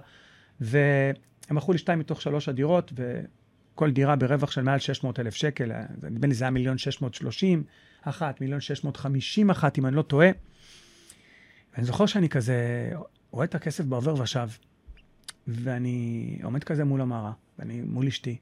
והם 0.62 1.14
מכרו 1.52 1.74
לי 1.74 1.78
שתיים 1.78 2.00
מתוך 2.00 2.22
שלוש 2.22 2.50
הדירות, 2.50 2.94
וכל 2.96 3.92
דירה 3.92 4.16
ברווח 4.16 4.52
של 4.52 4.62
מעל 4.62 4.80
600 4.80 5.20
אלף 5.20 5.36
שקל, 5.36 5.72
נדמה 6.04 6.28
לי 6.28 6.34
זה 6.34 6.44
היה 6.44 6.52
מיליון 6.52 6.78
630, 6.78 7.64
אחת, 8.02 8.42
מיליון 8.42 8.62
שש 8.62 8.84
מאות 8.84 8.98
חמישים 8.98 9.50
אחת, 9.50 9.78
אם 9.78 9.86
אני 9.86 9.96
לא 9.96 10.02
טועה. 10.02 10.30
ואני 11.74 11.86
זוכר 11.86 12.06
שאני 12.06 12.30
כזה 12.30 12.92
רואה 13.32 13.46
את 13.46 13.56
הכסף 13.56 13.84
בעובר 13.86 14.22
ושב, 14.22 14.48
ואני 15.48 16.40
עומד 16.44 16.64
כזה 16.64 16.84
מול 16.84 17.02
המערה, 17.02 17.32
ואני 17.60 17.82
מול 17.82 18.08
אשתי, 18.08 18.38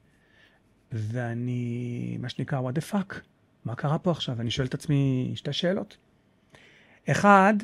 ואני, 0.92 2.16
מה 2.20 2.28
שנקרא, 2.28 2.60
what 2.60 2.74
the 2.74 2.92
fuck, 2.92 3.14
מה 3.64 3.74
קרה 3.74 3.98
פה 3.98 4.10
עכשיו? 4.10 4.36
ואני 4.38 4.50
שואל 4.50 4.66
את 4.66 4.74
עצמי 4.74 5.32
שתי 5.34 5.52
שאלות. 5.52 5.96
אחד, 7.10 7.54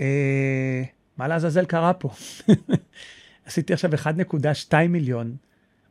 אה, 0.00 0.82
מה 1.16 1.28
לעזאזל 1.28 1.64
קרה 1.64 1.92
פה? 1.94 2.10
עשיתי 3.50 3.72
עכשיו 3.72 3.94
1.2 3.94 4.74
מיליון, 4.88 5.36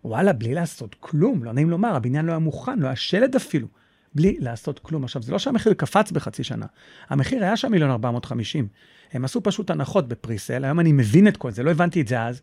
וואלה, 0.05 0.33
בלי 0.33 0.53
לעשות 0.53 0.95
כלום, 0.99 1.43
לא 1.43 1.53
נעים 1.53 1.69
לומר, 1.69 1.95
הבניין 1.95 2.25
לא 2.25 2.31
היה 2.31 2.39
מוכן, 2.39 2.79
לא 2.79 2.87
היה 2.87 2.95
שלד 2.95 3.35
אפילו. 3.35 3.67
בלי 4.15 4.37
לעשות 4.39 4.79
כלום. 4.79 5.03
עכשיו, 5.03 5.21
זה 5.21 5.31
לא 5.31 5.39
שהמחיר 5.39 5.73
קפץ 5.73 6.11
בחצי 6.11 6.43
שנה, 6.43 6.65
המחיר 7.09 7.43
היה 7.43 7.57
שם 7.57 7.71
מיליון 7.71 7.91
450. 7.91 8.67
הם 9.13 9.25
עשו 9.25 9.43
פשוט 9.43 9.69
הנחות 9.69 10.07
בפריסל, 10.07 10.65
היום 10.65 10.79
אני 10.79 10.91
מבין 10.91 11.27
את 11.27 11.37
כל 11.37 11.51
זה, 11.51 11.63
לא 11.63 11.71
הבנתי 11.71 12.01
את 12.01 12.07
זה 12.07 12.21
אז, 12.21 12.41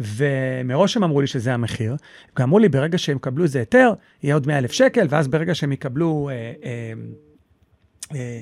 ומראש 0.00 0.96
הם 0.96 1.04
אמרו 1.04 1.20
לי 1.20 1.26
שזה 1.26 1.54
המחיר. 1.54 1.96
הם 2.36 2.42
אמרו 2.42 2.58
לי, 2.58 2.68
ברגע 2.68 2.98
שהם 2.98 3.16
יקבלו 3.16 3.44
איזה 3.44 3.58
היתר, 3.58 3.92
יהיה 4.22 4.34
עוד 4.34 4.46
100 4.46 4.58
אלף 4.58 4.72
שקל, 4.72 5.06
ואז 5.10 5.28
ברגע 5.28 5.54
שהם 5.54 5.72
יקבלו, 5.72 6.28
אה, 6.32 6.52
אה, 6.64 6.92
אה, 8.14 8.40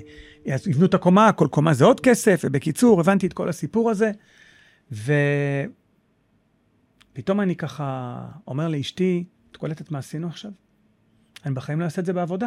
יבנו 0.67 0.87
את 0.87 0.95
הקומה, 0.95 1.33
כל 1.33 1.49
קומה 1.51 1.75
זה 1.75 1.85
עוד 1.85 2.01
כסף, 2.01 2.41
ובקיצור, 2.45 3.01
הבנתי 3.01 3.27
את 3.27 3.33
כל 3.33 3.49
הסיפור 3.49 3.91
הזה, 3.91 4.11
ופתאום 7.17 7.41
אני 7.41 7.57
ככה 7.57 8.19
אומר 8.47 8.69
לאשתי, 8.69 9.25
את 9.51 9.57
קולטת 9.57 9.91
מה 9.91 9.99
עשינו 9.99 10.27
עכשיו? 10.27 10.51
אני 11.47 11.55
בחיים 11.55 11.81
לא 11.81 11.85
אעשה 11.85 12.01
את 12.01 12.07
זה 12.07 12.13
בעבודה. 12.13 12.47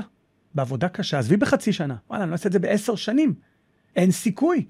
בעבודה 0.55 0.89
קשה, 0.89 1.19
עזבי 1.19 1.37
בחצי 1.37 1.73
שנה, 1.73 1.95
וואלה, 2.09 2.23
אני 2.23 2.29
לא 2.29 2.33
אעשה 2.33 2.47
את 2.47 2.53
זה 2.53 2.59
בעשר 2.59 2.95
שנים. 2.95 3.33
אין 3.95 4.11
סיכוי. 4.11 4.65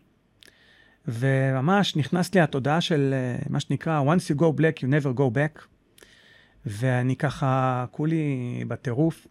וממש 1.07 1.95
נכנס 1.95 2.35
לי 2.35 2.41
התודעה 2.41 2.81
של 2.81 3.13
uh, 3.13 3.49
מה 3.49 3.59
שנקרא, 3.59 4.01
once 4.01 4.35
you 4.35 4.39
go 4.39 4.59
black, 4.59 4.79
you 4.79 4.85
never 4.85 5.17
go 5.17 5.35
back. 5.35 5.61
ואני 6.65 7.15
ככה, 7.15 7.85
כולי 7.91 8.63
בטירוף. 8.67 9.27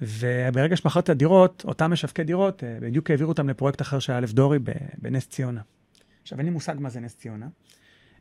וברגע 0.00 0.76
שמכרתי 0.76 1.04
את 1.04 1.08
הדירות, 1.08 1.64
אותם 1.68 1.92
משווקי 1.92 2.24
דירות, 2.24 2.62
uh, 2.62 2.66
בדיוק 2.80 3.10
העבירו 3.10 3.28
אותם 3.28 3.48
לפרויקט 3.48 3.82
אחר 3.82 3.98
שהיה 3.98 4.18
אלף 4.18 4.32
דורי 4.32 4.58
בנס 4.98 5.28
ציונה. 5.28 5.60
עכשיו, 6.22 6.38
אין 6.38 6.46
לי 6.46 6.52
מושג 6.52 6.74
מה 6.78 6.90
זה 6.90 7.00
נס 7.00 7.16
ציונה. 7.16 7.46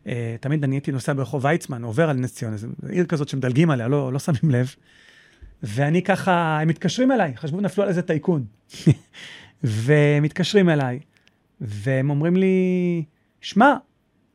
Uh, 0.07 0.09
תמיד 0.39 0.63
אני 0.63 0.75
הייתי 0.75 0.91
נוסע 0.91 1.13
ברחוב 1.13 1.45
ויצמן, 1.45 1.83
עובר 1.83 2.09
על 2.09 2.17
נס 2.17 2.35
ציונה, 2.35 2.57
זו 2.57 2.67
עיר 2.89 3.05
כזאת 3.05 3.29
שמדלגים 3.29 3.69
עליה, 3.69 3.87
לא, 3.87 4.13
לא 4.13 4.19
שמים 4.19 4.51
לב. 4.51 4.75
ואני 5.63 6.01
ככה, 6.01 6.59
הם 6.61 6.67
מתקשרים 6.67 7.11
אליי, 7.11 7.37
חשבו 7.37 7.61
נפלו 7.61 7.83
על 7.83 7.89
איזה 7.89 8.01
טייקון. 8.01 8.45
ומתקשרים 9.63 10.69
אליי, 10.69 10.99
והם 11.61 12.09
אומרים 12.09 12.35
לי, 12.35 13.03
שמע, 13.41 13.75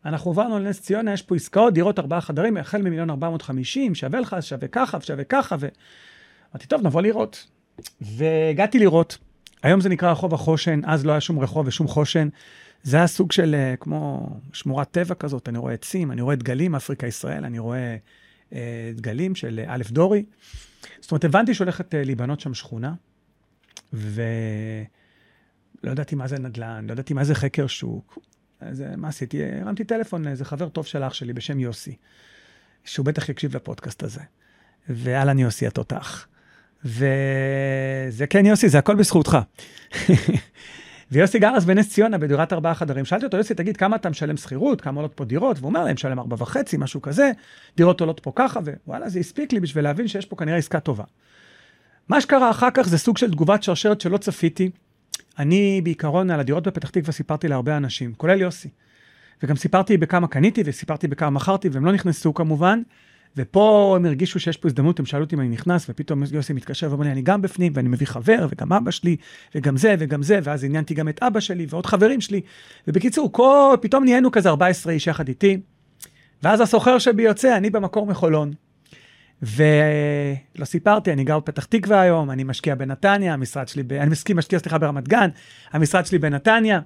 אנחנו 0.05 0.31
עברנו 0.31 0.59
לנס 0.59 0.81
ציונה, 0.81 1.13
יש 1.13 1.23
פה 1.23 1.37
עסקאות, 1.37 1.75
דירות 1.75 1.99
ארבעה 1.99 2.21
חדרים, 2.21 2.57
החל 2.57 2.83
ממיליון 2.83 3.11
ארבע 3.11 3.29
מאות 3.29 3.43
חמישים, 3.43 3.95
שווה 3.95 4.21
לך, 4.21 4.37
שווה 4.41 4.69
ככה, 4.69 5.01
שווה 5.01 5.25
ככה, 5.25 5.57
ואמרתי, 5.59 6.67
טוב, 6.67 6.87
נבוא 6.87 7.03
לראות. 7.03 7.47
והגעתי 8.01 8.79
לראות. 8.79 9.19
היום 9.63 9.81
זה 9.81 9.89
נקרא 9.89 10.11
רחוב 10.11 10.35
החושן, 10.35 10.81
אז 10.85 11.07
לא 11.07 11.13
היה 11.13 11.21
שום 11.21 11.39
רחוב 11.39 11.67
ושום 11.67 11.89
חושן. 11.89 12.29
זה 12.83 12.97
היה 12.97 13.07
סוג 13.07 13.33
של 13.33 13.55
אה, 13.55 13.75
כמו 13.81 14.29
שמורת 14.53 14.91
טבע 14.91 15.15
כזאת, 15.15 15.49
אני 15.49 15.59
רואה 15.59 15.75
עצים, 15.75 16.13
אני 16.13 16.21
רואה 16.21 16.37
דגלים, 16.37 16.75
אפריקה 16.75 17.07
ישראל, 17.07 17.45
אני 17.45 17.59
רואה 17.59 17.97
אה, 18.53 18.93
דגלים 18.95 19.35
של 19.35 19.61
א' 19.67 19.83
דורי. 19.91 20.25
זאת 21.01 21.11
אומרת, 21.11 21.25
הבנתי 21.25 21.55
שהולכת 21.55 21.95
אה, 21.95 22.05
להיבנות 22.05 22.41
שם 22.41 22.55
שכונה, 22.55 22.95
ולא 23.93 24.13
ידעתי 25.85 26.15
מה 26.15 26.29
זה 26.29 26.39
נדל"ן, 26.39 26.87
לא 26.87 26.93
ידעתי 26.93 27.15
מה 27.15 27.25
זה 27.25 27.35
חקר 27.35 27.67
שוק. 27.67 28.19
אז 28.61 28.83
אה, 28.83 28.97
מה 28.97 29.09
עשיתי? 29.09 29.45
הרמתי 29.45 29.85
טלפון 29.85 30.25
לאיזה 30.25 30.45
חבר 30.45 30.69
טוב 30.69 30.87
של 30.87 31.03
אח 31.05 31.15
שלי 31.15 31.33
בשם 31.33 31.61
יוסי, 31.61 31.97
שהוא 32.85 33.07
בטח 33.07 33.29
יקשיב 33.29 33.57
לפודקאסט 33.57 34.03
הזה. 34.03 34.21
ואהלן 34.89 35.39
יוסי 35.39 35.67
התותח. 35.67 36.27
וזה 36.85 38.27
כן 38.31 38.47
יוסי, 38.47 38.69
זה 38.69 38.79
הכל 38.79 38.95
בזכותך. 38.95 39.39
ויוסי 41.13 41.39
גר 41.39 41.51
אז 41.57 41.65
בנס 41.65 41.89
ציונה 41.89 42.19
בדירת 42.19 42.53
ארבעה 42.53 42.75
חדרים. 42.75 43.05
שאלתי 43.05 43.25
אותו, 43.25 43.37
יוסי, 43.37 43.55
תגיד, 43.55 43.77
כמה 43.77 43.97
אתה 43.97 44.11
משלם 44.11 44.37
שכירות? 44.37 44.81
כמה 44.81 44.97
עולות 44.97 45.13
פה 45.15 45.25
דירות? 45.25 45.59
והוא 45.59 45.69
אומר 45.69 45.85
להם, 45.85 45.95
משלם 45.95 46.19
ארבע 46.19 46.37
וחצי, 46.39 46.77
משהו 46.77 47.03
כזה, 47.03 47.31
דירות 47.77 48.01
עולות 48.01 48.21
פה 48.21 48.33
ככה, 48.35 48.61
ווואלה, 48.87 49.09
זה 49.09 49.19
הספיק 49.19 49.53
לי 49.53 49.61
בשביל 49.61 49.85
להבין 49.85 50.09
שיש 50.09 50.27
פה 50.27 50.37
כנראה 50.37 50.57
עסקה 50.57 50.81
טובה. 50.81 51.05
מה 52.09 52.21
שקרה 52.21 52.51
אחר 52.51 52.69
כך 52.75 52.89
זה 52.89 52.99
סוג 52.99 53.19
של 53.19 53.31
תגובת 53.31 53.63
שרשרת 53.63 54.01
שלא 54.01 54.19
צפיתי. 54.19 54.71
אני 55.39 55.81
בעיקרון 55.85 56.31
על 56.31 56.41
הדירות 56.41 56.67
בפתח 56.67 56.91
תקווה 56.91 57.13
סיפרתי 57.13 57.49
להרבה 57.49 57.77
אנשים, 57.77 58.15
כולל 58.15 58.41
יוסי. 58.41 58.69
וגם 59.43 59.57
סיפרתי 59.57 59.97
בכמה 59.97 60.29
קניתי 60.29 60.63
וסיפרתי 60.67 61.09
בכמה 61.09 61.31
מכרתי, 61.31 61.69
והם 61.69 61.85
לא 61.85 61.93
נכנסו 61.93 62.35
כמובן. 62.35 62.83
ופה 63.37 63.95
הם 63.97 64.07
הרגישו 64.07 64.41
שיש 64.41 64.57
פה 64.57 64.69
הזדמנות, 64.69 64.99
הם 64.99 65.07
שאלו 65.07 65.25
אותי 65.25 65.37
אם 65.37 65.41
אני 65.41 65.49
נכנס, 65.49 65.87
ופתאום 65.89 66.23
יוסי 66.33 66.53
מתקשר 66.53 66.91
ואומר 66.91 67.05
לי, 67.05 67.13
אני 67.13 67.23
גם 67.23 67.43
בפנים, 67.43 67.73
ואני 67.77 67.89
מביא 67.89 68.07
חבר, 68.07 68.47
וגם 68.51 68.73
אבא 68.73 68.91
שלי, 68.91 69.17
וגם 69.55 69.77
זה, 69.77 69.95
וגם 69.99 70.23
זה, 70.23 70.39
ואז 70.43 70.65
עניינתי 70.65 70.95
גם 70.95 71.09
את 71.09 71.23
אבא 71.23 71.41
שלי, 71.41 71.67
ועוד 71.69 71.87
חברים 71.87 72.21
שלי. 72.21 72.41
ובקיצור, 72.89 73.33
כל, 73.33 73.77
פתאום 73.81 74.05
נהיינו 74.05 74.31
כזה 74.31 74.49
14 74.49 74.93
איש 74.93 75.07
יחד 75.07 75.29
איתי, 75.29 75.61
ואז 76.43 76.61
הסוחר 76.61 76.99
שבי 76.99 77.23
יוצא, 77.23 77.57
אני 77.57 77.71
במקור 77.71 78.07
מחולון. 78.07 78.53
ולא 79.43 80.65
סיפרתי, 80.65 81.13
אני 81.13 81.25
גר 81.25 81.39
בפתח 81.39 81.65
תקווה 81.65 82.01
היום, 82.01 82.31
אני 82.31 82.45
משקיע 82.45 82.75
בנתניה, 82.75 83.33
המשרד 83.35 83.69
שלי, 83.69 83.83
ב... 83.83 83.93
אני 83.93 84.11
מסכים, 84.11 84.37
משקיע, 84.37 84.59
סליחה, 84.59 84.79
ברמת 84.79 85.09
גן, 85.09 85.29
המשרד 85.73 86.07
שלי 86.07 86.19
בנתניה. 86.19 86.81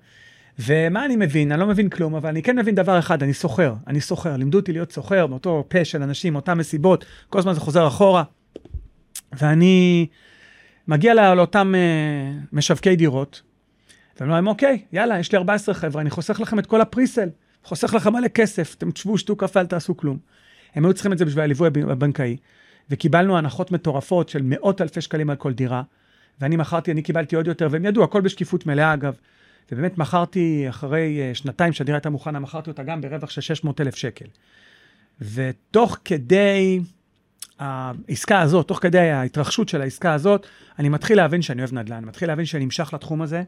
ומה 0.59 1.05
אני 1.05 1.17
מבין? 1.17 1.53
אני 1.53 1.61
לא 1.61 1.67
מבין 1.67 1.89
כלום, 1.89 2.15
אבל 2.15 2.29
אני 2.29 2.43
כן 2.43 2.59
מבין 2.59 2.75
דבר 2.75 2.99
אחד, 2.99 3.23
אני 3.23 3.35
סוחר. 3.35 3.75
אני 3.87 4.01
סוחר. 4.01 4.37
לימדו 4.37 4.59
אותי 4.59 4.73
להיות 4.73 4.93
סוחר 4.93 5.27
מאותו 5.27 5.65
פה 5.69 5.85
של 5.85 6.03
אנשים, 6.03 6.37
אותן 6.37 6.59
מסיבות, 6.59 7.05
כל 7.29 7.39
הזמן 7.39 7.53
זה 7.53 7.61
חוזר 7.61 7.87
אחורה. 7.87 8.23
ואני 9.33 10.07
מגיע 10.89 11.15
לא, 11.15 11.35
לאותם 11.35 11.75
uh, 11.75 12.47
משווקי 12.53 12.97
דירות, 12.97 13.43
ואני 14.17 14.27
אומר 14.27 14.35
להם, 14.35 14.47
אוקיי, 14.47 14.83
יאללה, 14.93 15.19
יש 15.19 15.33
לי 15.33 15.39
14 15.39 15.75
חבר'ה, 15.75 16.01
אני 16.01 16.11
חוסך 16.11 16.41
לכם 16.41 16.59
את 16.59 16.67
כל 16.67 16.81
הפריסל, 16.81 17.29
חוסך 17.65 17.95
לכם 17.95 18.13
מלא 18.13 18.29
כסף, 18.29 18.75
אתם 18.79 18.91
תשבו, 18.91 19.19
שתו 19.19 19.37
קפה, 19.37 19.61
אל 19.61 19.67
תעשו 19.67 19.97
כלום. 19.97 20.19
הם 20.75 20.85
היו 20.85 20.95
צריכים 20.95 21.13
את 21.13 21.19
זה 21.19 21.25
בשביל 21.25 21.45
הליווי 21.45 21.69
הבנקאי, 21.83 22.37
וקיבלנו 22.91 23.39
הנחות 23.39 23.73
מטורפות 23.73 24.29
של 24.29 24.41
מאות 24.45 24.81
אלפי 24.81 25.01
שקלים 25.01 25.31
על 25.31 25.37
כל 25.37 25.53
דירה, 25.53 25.83
ואני 26.41 26.57
מכרתי, 26.57 26.93
אני 26.93 27.03
קיבלתי 27.03 27.37
עוד 27.37 27.47
יותר, 27.47 27.69
והם 27.71 27.85
ידעו, 27.85 28.05
הכל 28.05 28.21
בשקיפות 28.21 28.67
מלאה 28.67 28.95
אגב. 28.95 29.17
ובאמת 29.73 29.99
מכרתי, 29.99 30.67
אחרי 30.69 31.21
אה, 31.21 31.35
שנתיים 31.35 31.73
שהדירה 31.73 31.97
הייתה 31.97 32.11
מוכנה, 32.11 32.41
מכרתי 32.41 32.71
אותה 32.71 32.83
גם 32.83 33.01
ברווח 33.01 33.31
של 33.31 33.41
600 33.41 33.81
אלף 33.81 33.97
שקל. 33.97 34.27
ותוך 35.21 35.99
כדי 36.05 36.81
העסקה 37.59 38.41
הזאת, 38.41 38.69
תוך 38.69 38.79
כדי 38.83 38.99
ההתרחשות 38.99 39.69
של 39.69 39.81
העסקה 39.81 40.15
הזאת, 40.15 40.47
אני 40.79 40.89
מתחיל 40.89 41.17
להבין 41.17 41.43
שאני 41.43 41.63
אוהב 41.63 41.75
נדל"ן, 41.75 42.05
מתחיל 42.05 42.29
להבין 42.29 42.47
שאני 42.47 42.65
נמשך 42.65 42.91
לתחום 42.95 43.23
הזה. 43.23 43.43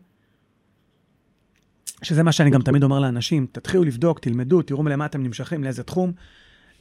שזה 2.03 2.23
מה 2.23 2.33
שאני 2.33 2.51
גם 2.51 2.63
תמיד 2.63 2.83
אומר 2.83 3.01
לאנשים, 3.01 3.47
תתחילו 3.53 3.85
לבדוק, 3.85 4.19
תלמדו, 4.19 4.63
תראו 4.63 4.83
למה 4.83 5.07
אתם 5.07 5.23
נמשכים, 5.23 5.65
לאיזה 5.65 5.83
תחום, 5.83 6.13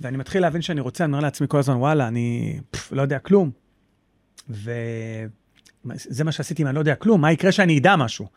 ואני 0.02 0.18
מתחיל 0.18 0.42
להבין 0.42 0.62
שאני 0.62 0.82
רוצה, 0.82 1.04
אני 1.04 1.14
אומר 1.14 1.24
לעצמי 1.24 1.48
כל 1.50 1.60
הזמן, 1.60 1.76
וואלה, 1.76 2.08
אני 2.08 2.60
פף, 2.72 2.92
לא 2.92 3.02
יודע 3.02 3.20
כלום. 3.20 3.52
וזה 4.50 6.24
מה 6.24 6.32
שעשיתי 6.32 6.62
אם 6.64 6.68
אני 6.68 6.76
לא 6.76 6.80
יודע 6.80 6.96
כלום, 6.96 7.22
מה 7.22 7.32
יקרה 7.32 7.52
שאני 7.52 7.80
אדע 7.80 7.96
משהו? 7.96 8.28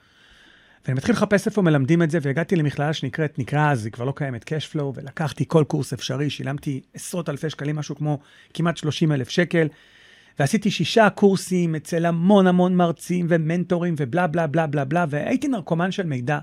ואני 0.85 0.95
מתחיל 0.97 1.15
לחפש 1.15 1.47
איפה 1.47 1.63
מלמדים 1.63 2.03
את 2.03 2.11
זה, 2.11 2.19
והגעתי 2.23 2.57
למכללה 2.57 2.93
שנקראת, 2.93 3.39
נקרא 3.39 3.71
אז, 3.71 3.85
היא 3.85 3.93
כבר 3.93 4.05
לא 4.05 4.13
קיימת, 4.17 4.53
Cashflow, 4.53 4.83
ולקחתי 4.95 5.45
כל 5.49 5.65
קורס 5.69 5.93
אפשרי, 5.93 6.31
שילמתי 6.31 6.81
עשרות 6.95 7.29
אלפי 7.29 7.51
שקלים, 7.51 7.77
משהו 7.77 7.97
כמו 7.97 8.19
כמעט 8.55 8.77
30 8.77 9.13
אלף 9.13 9.29
שקל, 9.29 9.69
ועשיתי 10.39 10.71
שישה 10.71 11.11
קורסים 11.11 11.75
אצל 11.75 12.07
המון 12.07 12.47
המון 12.47 12.77
מרצים 12.77 13.27
ומנטורים 13.29 13.95
ובלה 13.99 14.27
בלה 14.27 14.47
בלה 14.47 14.67
בלה 14.67 14.85
בלה, 14.85 15.05
והייתי 15.09 15.49
נרקומן 15.49 15.91
של 15.91 16.07
מידע, 16.07 16.39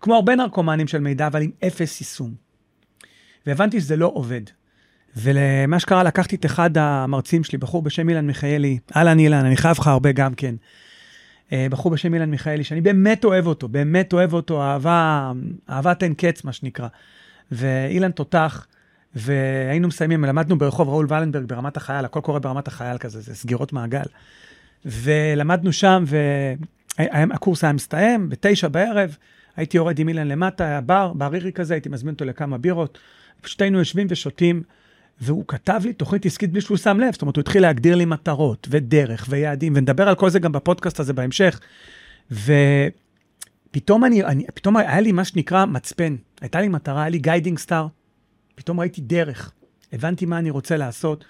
כמו 0.00 0.14
הרבה 0.14 0.34
נרקומנים 0.34 0.86
של 0.88 0.98
מידע, 0.98 1.26
אבל 1.26 1.42
עם 1.42 1.50
אפס 1.66 2.00
יישום. 2.00 2.34
והבנתי 3.46 3.80
שזה 3.80 3.96
לא 3.96 4.10
עובד. 4.14 4.42
ולמה 5.16 5.80
שקרה, 5.80 6.02
לקחתי 6.02 6.36
את 6.36 6.46
אחד 6.46 6.78
המרצים 6.78 7.44
שלי, 7.44 7.58
בחור 7.58 7.82
בשם 7.82 8.08
אילן 8.08 8.26
מיכאלי, 8.26 8.78
אהלן 8.96 9.18
אילן, 9.18 9.44
אני 9.44 9.56
חייב 9.56 9.76
לך 9.78 9.86
הרבה 9.86 10.12
גם 10.12 10.34
כן. 10.34 10.54
אה, 11.52 11.66
בחור 11.70 11.92
בשם 11.92 12.14
אילן 12.14 12.30
מיכאלי, 12.30 12.64
שאני 12.64 12.80
באמת 12.80 13.24
אוהב 13.24 13.46
אותו, 13.46 13.68
באמת 13.68 14.12
אוהב 14.12 14.32
אותו, 14.32 14.62
אהבה, 14.62 15.32
אהבת 15.70 16.02
אין 16.02 16.14
קץ, 16.14 16.44
מה 16.44 16.52
שנקרא. 16.52 16.88
ואילן 17.52 18.10
תותח, 18.10 18.66
והיינו 19.14 19.88
מסיימים, 19.88 20.24
למדנו 20.24 20.58
ברחוב 20.58 20.88
ראול 20.88 21.06
ולנברג 21.08 21.44
ברמת 21.44 21.76
החייל, 21.76 22.04
הכל 22.04 22.20
קורה 22.20 22.38
ברמת 22.38 22.68
החייל 22.68 22.98
כזה, 22.98 23.20
זה 23.20 23.34
סגירות 23.34 23.72
מעגל. 23.72 24.02
ולמדנו 24.84 25.72
שם, 25.72 26.04
והקורס 26.98 27.64
היה 27.64 27.72
מסתיים, 27.72 28.28
בתשע 28.28 28.68
בערב, 28.68 29.16
הייתי 29.56 29.76
יורד 29.76 29.98
עם 29.98 30.08
אילן 30.08 30.28
למטה, 30.28 30.64
היה 30.64 30.80
בר, 30.80 31.12
ברירי 31.12 31.52
כזה, 31.52 31.74
הייתי 31.74 31.88
מזמין 31.88 32.14
אותו 32.14 32.24
לכמה 32.24 32.58
בירות. 32.58 32.98
פשוט 33.40 33.62
היינו 33.62 33.78
יושבים 33.78 34.06
ושותים, 34.10 34.62
והוא 35.20 35.44
כתב 35.48 35.80
לי 35.84 35.92
תוכנית 35.92 36.26
עסקית 36.26 36.52
בלי 36.52 36.60
שהוא 36.60 36.76
שם 36.76 37.00
לב, 37.00 37.12
זאת 37.12 37.22
אומרת, 37.22 37.36
הוא 37.36 37.40
התחיל 37.40 37.62
להגדיר 37.62 37.94
לי 37.94 38.04
מטרות 38.04 38.68
ודרך 38.70 39.26
ויעדים, 39.30 39.72
ונדבר 39.76 40.08
על 40.08 40.14
כל 40.14 40.30
זה 40.30 40.38
גם 40.38 40.52
בפודקאסט 40.52 41.00
הזה 41.00 41.12
בהמשך. 41.12 41.60
ופתאום 42.30 44.04
אני, 44.04 44.24
אני, 44.24 44.46
פתאום 44.54 44.76
היה 44.76 45.00
לי 45.00 45.12
מה 45.12 45.24
שנקרא 45.24 45.64
מצפן, 45.64 46.16
הייתה 46.40 46.60
לי 46.60 46.68
מטרה, 46.68 47.00
היה 47.00 47.10
לי 47.10 47.18
guiding 47.18 47.58
star, 47.58 47.86
פתאום 48.54 48.80
ראיתי 48.80 49.00
דרך, 49.00 49.52
הבנתי 49.92 50.26
מה 50.26 50.38
אני 50.38 50.50
רוצה 50.50 50.76
לעשות. 50.76 51.24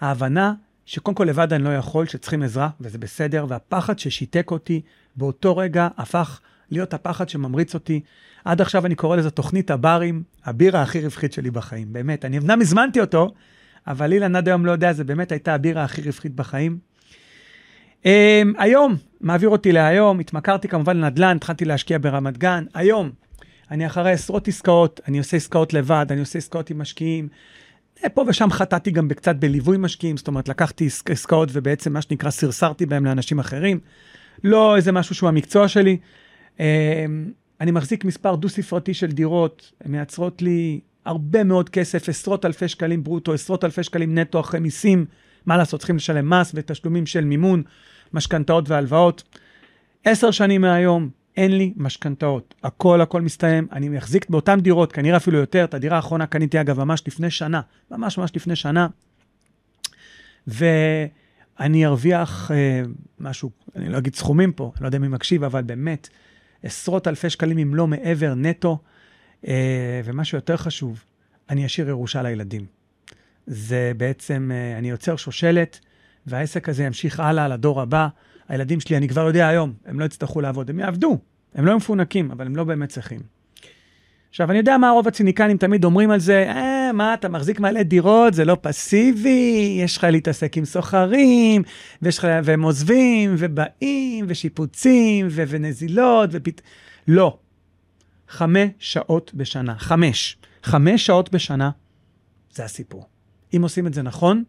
ההבנה 0.00 0.54
שקודם 0.86 1.14
כל 1.14 1.24
לבד 1.24 1.52
אני 1.52 1.64
לא 1.64 1.76
יכול, 1.76 2.06
שצריכים 2.06 2.42
עזרה, 2.42 2.68
וזה 2.80 2.98
בסדר, 2.98 3.46
והפחד 3.48 3.98
ששיתק 3.98 4.50
אותי 4.50 4.80
באותו 5.16 5.56
רגע 5.56 5.88
הפך 5.96 6.40
להיות 6.72 6.94
הפחד 6.94 7.28
שממריץ 7.28 7.74
אותי. 7.74 8.00
עד 8.44 8.60
עכשיו 8.60 8.86
אני 8.86 8.94
קורא 8.94 9.16
לזה 9.16 9.30
תוכנית 9.30 9.70
הברים, 9.70 10.22
הבירה 10.44 10.82
הכי 10.82 11.00
רווחית 11.00 11.32
שלי 11.32 11.50
בחיים, 11.50 11.92
באמת. 11.92 12.24
אני 12.24 12.38
אמנם 12.38 12.60
הזמנתי 12.60 13.00
אותו, 13.00 13.34
אבל 13.86 14.12
אילן 14.12 14.36
עד 14.36 14.48
היום 14.48 14.66
לא 14.66 14.70
יודע, 14.70 14.92
זה 14.92 15.04
באמת 15.04 15.32
הייתה 15.32 15.54
הבירה 15.54 15.84
הכי 15.84 16.02
רווחית 16.02 16.34
בחיים. 16.34 16.78
Um, 18.02 18.04
היום, 18.58 18.96
מעביר 19.20 19.48
אותי 19.48 19.72
להיום, 19.72 20.20
התמכרתי 20.20 20.68
כמובן 20.68 20.96
לנדל"ן, 20.96 21.36
התחלתי 21.36 21.64
להשקיע 21.64 21.98
ברמת 22.00 22.38
גן. 22.38 22.64
היום, 22.74 23.10
אני 23.70 23.86
אחרי 23.86 24.12
עשרות 24.12 24.48
עסקאות, 24.48 25.00
אני 25.08 25.18
עושה 25.18 25.36
עסקאות 25.36 25.72
לבד, 25.72 26.06
אני 26.10 26.20
עושה 26.20 26.38
עסקאות 26.38 26.70
עם 26.70 26.78
משקיעים. 26.78 27.28
אה, 28.04 28.08
פה 28.08 28.24
ושם 28.28 28.50
חטאתי 28.50 28.90
גם 28.90 29.08
קצת 29.08 29.36
בליווי 29.36 29.76
משקיעים, 29.78 30.16
זאת 30.16 30.28
אומרת, 30.28 30.48
לקחתי 30.48 30.88
עסקאות 31.08 31.48
ובעצם 31.52 31.92
מה 31.92 32.02
שנקרא 32.02 32.30
סרסרתי 32.30 32.86
בהם 32.86 33.04
לאנשים 33.04 33.38
אחרים. 33.38 33.80
לא 34.44 34.76
איזה 34.76 34.92
משהו 34.92 35.14
שהוא 35.14 35.28
המקצוע 35.28 35.68
שלי. 35.68 35.98
אמ, 36.60 36.64
אני 37.60 37.70
מחזיק 37.70 38.04
מספר 38.04 38.34
דו-ספרתי 38.34 38.94
של 38.94 39.06
דירות, 39.06 39.72
הן 39.84 39.90
מייצרות 39.92 40.42
לי 40.42 40.80
הרבה 41.04 41.44
מאוד 41.44 41.68
כסף, 41.68 42.08
עשרות 42.08 42.44
אלפי 42.44 42.68
שקלים 42.68 43.04
ברוטו, 43.04 43.32
עשרות 43.32 43.64
אלפי 43.64 43.82
שקלים 43.82 44.18
נטו 44.18 44.40
אחרי 44.40 44.60
מיסים. 44.60 45.06
מה 45.46 45.56
לעשות, 45.56 45.80
צריכים 45.80 45.96
לשלם 45.96 46.30
מס 46.30 46.52
ותשלומים 46.54 47.06
של 47.06 47.24
מימון, 47.24 47.62
משכנתאות 48.12 48.68
והלוואות. 48.68 49.22
עשר 50.04 50.30
שנים 50.30 50.60
מהיום, 50.60 51.08
אין 51.36 51.58
לי 51.58 51.72
משכנתאות. 51.76 52.54
הכל 52.62 53.00
הכל 53.00 53.20
מסתיים, 53.20 53.68
אני 53.72 53.88
מחזיק 53.88 54.30
באותן 54.30 54.60
דירות, 54.60 54.92
כנראה 54.92 55.16
אפילו 55.16 55.38
יותר. 55.38 55.64
את 55.64 55.74
הדירה 55.74 55.96
האחרונה 55.96 56.26
קניתי 56.26 56.60
אגב 56.60 56.84
ממש 56.84 57.02
לפני 57.06 57.30
שנה, 57.30 57.60
ממש 57.90 58.18
ממש 58.18 58.30
לפני 58.36 58.56
שנה. 58.56 58.86
ואני 60.46 61.86
ארוויח 61.86 62.50
אה, 62.50 62.82
משהו, 63.20 63.50
אני 63.76 63.88
לא 63.88 63.98
אגיד 63.98 64.14
סכומים 64.14 64.52
פה, 64.52 64.72
אני 64.74 64.82
לא 64.82 64.88
יודע 64.88 64.98
מי 64.98 65.08
מקשיב, 65.08 65.44
אבל 65.44 65.62
באמת, 65.62 66.08
עשרות 66.62 67.08
אלפי 67.08 67.30
שקלים 67.30 67.58
אם 67.58 67.74
לא 67.74 67.86
מעבר 67.86 68.34
נטו, 68.34 68.78
אה, 69.48 70.00
ומה 70.04 70.24
שיותר 70.24 70.56
חשוב, 70.56 71.04
אני 71.50 71.66
אשאיר 71.66 71.88
ירושה 71.88 72.22
לילדים. 72.22 72.66
זה 73.46 73.92
בעצם, 73.96 74.50
אה, 74.54 74.78
אני 74.78 74.90
יוצר 74.90 75.16
שושלת, 75.16 75.80
והעסק 76.26 76.68
הזה 76.68 76.84
ימשיך 76.84 77.20
הלאה 77.20 77.48
לדור 77.48 77.80
הבא. 77.80 78.08
הילדים 78.48 78.80
שלי, 78.80 78.96
אני 78.96 79.08
כבר 79.08 79.26
יודע 79.26 79.48
היום, 79.48 79.72
הם 79.86 80.00
לא 80.00 80.04
יצטרכו 80.04 80.40
לעבוד, 80.40 80.70
הם 80.70 80.78
יעבדו, 80.78 81.18
הם 81.54 81.66
לא 81.66 81.76
מפונקים, 81.76 82.30
אבל 82.30 82.46
הם 82.46 82.56
לא 82.56 82.64
באמת 82.64 82.88
צריכים. 82.88 83.20
עכשיו, 84.30 84.50
אני 84.50 84.58
יודע 84.58 84.78
מה 84.78 84.90
רוב 84.90 85.08
הציניקנים 85.08 85.56
תמיד 85.56 85.84
אומרים 85.84 86.10
על 86.10 86.20
זה, 86.20 86.44
אה, 86.48 86.71
מה, 86.92 87.14
אתה 87.14 87.28
מחזיק 87.28 87.60
מלא 87.60 87.82
דירות, 87.82 88.34
זה 88.34 88.44
לא 88.44 88.56
פסיבי, 88.60 89.78
יש 89.80 89.96
לך 89.96 90.04
להתעסק 90.04 90.56
עם 90.56 90.64
סוחרים, 90.64 91.62
לך, 92.02 92.26
והם 92.44 92.62
עוזבים, 92.62 93.34
ובאים, 93.38 94.24
ושיפוצים, 94.28 95.28
ו- 95.30 95.44
ונזילות, 95.48 96.30
ופת... 96.32 96.60
לא. 97.08 97.38
חמש 98.28 98.68
שעות 98.78 99.34
בשנה, 99.34 99.78
חמש. 99.78 100.36
חמש 100.62 101.06
שעות 101.06 101.32
בשנה, 101.32 101.70
זה 102.54 102.64
הסיפור. 102.64 103.06
אם 103.56 103.62
עושים 103.62 103.86
את 103.86 103.94
זה 103.94 104.02
נכון, 104.02 104.44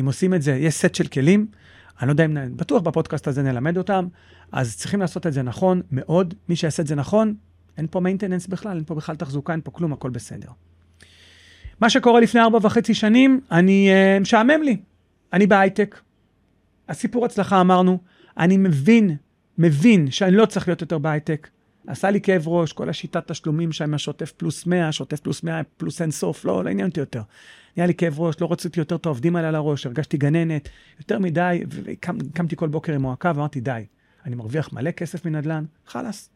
אם 0.00 0.06
עושים 0.06 0.34
את 0.34 0.42
זה, 0.42 0.52
יש 0.52 0.74
סט 0.74 0.94
של 0.94 1.06
כלים, 1.06 1.46
אני 2.00 2.08
לא 2.08 2.12
יודע 2.12 2.24
אם, 2.24 2.56
בטוח 2.56 2.82
בפודקאסט 2.82 3.28
הזה 3.28 3.42
נלמד 3.42 3.76
אותם, 3.78 4.06
אז 4.52 4.76
צריכים 4.76 5.00
לעשות 5.00 5.26
את 5.26 5.32
זה 5.32 5.42
נכון 5.42 5.82
מאוד. 5.92 6.34
מי 6.48 6.56
שיעשה 6.56 6.82
את 6.82 6.86
זה 6.86 6.94
נכון, 6.94 7.34
אין 7.76 7.86
פה 7.90 8.00
maintenance 8.00 8.46
בכלל, 8.46 8.76
אין 8.76 8.84
פה 8.84 8.94
בכלל 8.94 9.16
תחזוקה, 9.16 9.52
אין 9.52 9.60
פה 9.64 9.70
כלום, 9.70 9.92
הכל 9.92 10.10
בסדר. 10.10 10.48
מה 11.80 11.90
שקורה 11.90 12.20
לפני 12.20 12.40
ארבע 12.40 12.58
וחצי 12.62 12.94
שנים, 12.94 13.40
אני, 13.50 13.90
uh, 13.92 14.20
משעמם 14.20 14.62
לי. 14.62 14.76
אני 15.32 15.46
בהייטק. 15.46 16.00
הסיפור 16.88 17.24
הצלחה 17.24 17.60
אמרנו, 17.60 17.98
אני 18.38 18.56
מבין, 18.56 19.16
מבין 19.58 20.10
שאני 20.10 20.36
לא 20.36 20.46
צריך 20.46 20.68
להיות 20.68 20.80
יותר 20.80 20.98
בהייטק. 20.98 21.48
עשה 21.86 22.10
לי 22.10 22.20
כאב 22.20 22.48
ראש, 22.48 22.72
כל 22.72 22.88
השיטת 22.88 23.30
תשלומים 23.30 23.72
שם, 23.72 23.94
השוטף 23.94 24.32
פלוס 24.32 24.66
100, 24.66 24.92
שוטף 24.92 25.20
פלוס 25.20 25.42
100, 25.42 25.60
פלוס 25.76 26.02
אין 26.02 26.10
סוף, 26.10 26.44
לא, 26.44 26.64
לא 26.64 26.70
עניין 26.70 26.88
אותי 26.88 27.00
יותר. 27.00 27.22
נהיה 27.76 27.86
לי 27.86 27.94
כאב 27.94 28.20
ראש, 28.20 28.40
לא 28.40 28.52
רציתי 28.52 28.80
יותר 28.80 28.96
את 28.96 29.06
העובדים 29.06 29.36
האלה 29.36 29.48
על 29.48 29.54
הראש, 29.54 29.86
הרגשתי 29.86 30.16
גננת, 30.16 30.68
יותר 30.98 31.18
מדי, 31.18 31.60
וקמתי 31.68 32.56
כל 32.56 32.68
בוקר 32.68 32.92
עם 32.92 33.02
מועקה 33.02 33.32
ואמרתי, 33.34 33.60
די, 33.60 33.84
אני 34.26 34.34
מרוויח 34.34 34.72
מלא 34.72 34.90
כסף 34.90 35.26
מנדל"ן, 35.26 35.64
חלאס, 35.86 36.30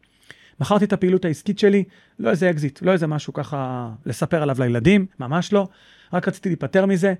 מכרתי 0.61 0.85
את 0.85 0.93
הפעילות 0.93 1.25
העסקית 1.25 1.59
שלי, 1.59 1.83
לא 2.19 2.29
איזה 2.29 2.49
אקזיט, 2.49 2.81
לא 2.81 2.91
איזה 2.91 3.07
משהו 3.07 3.33
ככה 3.33 3.89
לספר 4.05 4.41
עליו 4.41 4.55
לילדים, 4.59 5.05
ממש 5.19 5.53
לא. 5.53 5.67
רק 6.13 6.27
רציתי 6.27 6.49
להיפטר 6.49 6.85
מזה, 6.85 7.13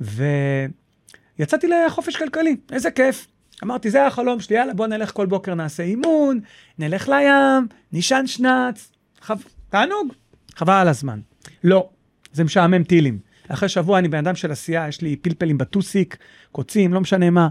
ויצאתי 0.00 1.66
לחופש 1.66 2.16
כלכלי, 2.16 2.56
איזה 2.72 2.90
כיף. 2.90 3.26
אמרתי, 3.64 3.90
זה 3.90 4.06
החלום 4.06 4.40
שלי, 4.40 4.56
יאללה, 4.56 4.74
בוא 4.74 4.86
נלך 4.86 5.12
כל 5.12 5.26
בוקר, 5.26 5.54
נעשה 5.54 5.82
אימון, 5.82 6.40
נלך 6.78 7.08
לים, 7.08 7.68
נישן 7.92 8.26
שנץ, 8.26 8.92
חב... 9.20 9.38
תענוג, 9.70 10.12
חבל 10.56 10.72
על 10.72 10.88
הזמן. 10.88 11.20
לא, 11.64 11.88
זה 12.32 12.44
משעמם 12.44 12.84
טילים. 12.84 13.18
אחרי 13.48 13.68
שבוע 13.68 13.98
אני 13.98 14.08
בן 14.08 14.18
אדם 14.18 14.34
של 14.34 14.52
עשייה, 14.52 14.88
יש 14.88 15.00
לי 15.00 15.16
פלפלים 15.16 15.58
בטוסיק, 15.58 16.16
קוצים, 16.52 16.94
לא 16.94 17.00
משנה 17.00 17.30
מה. 17.30 17.48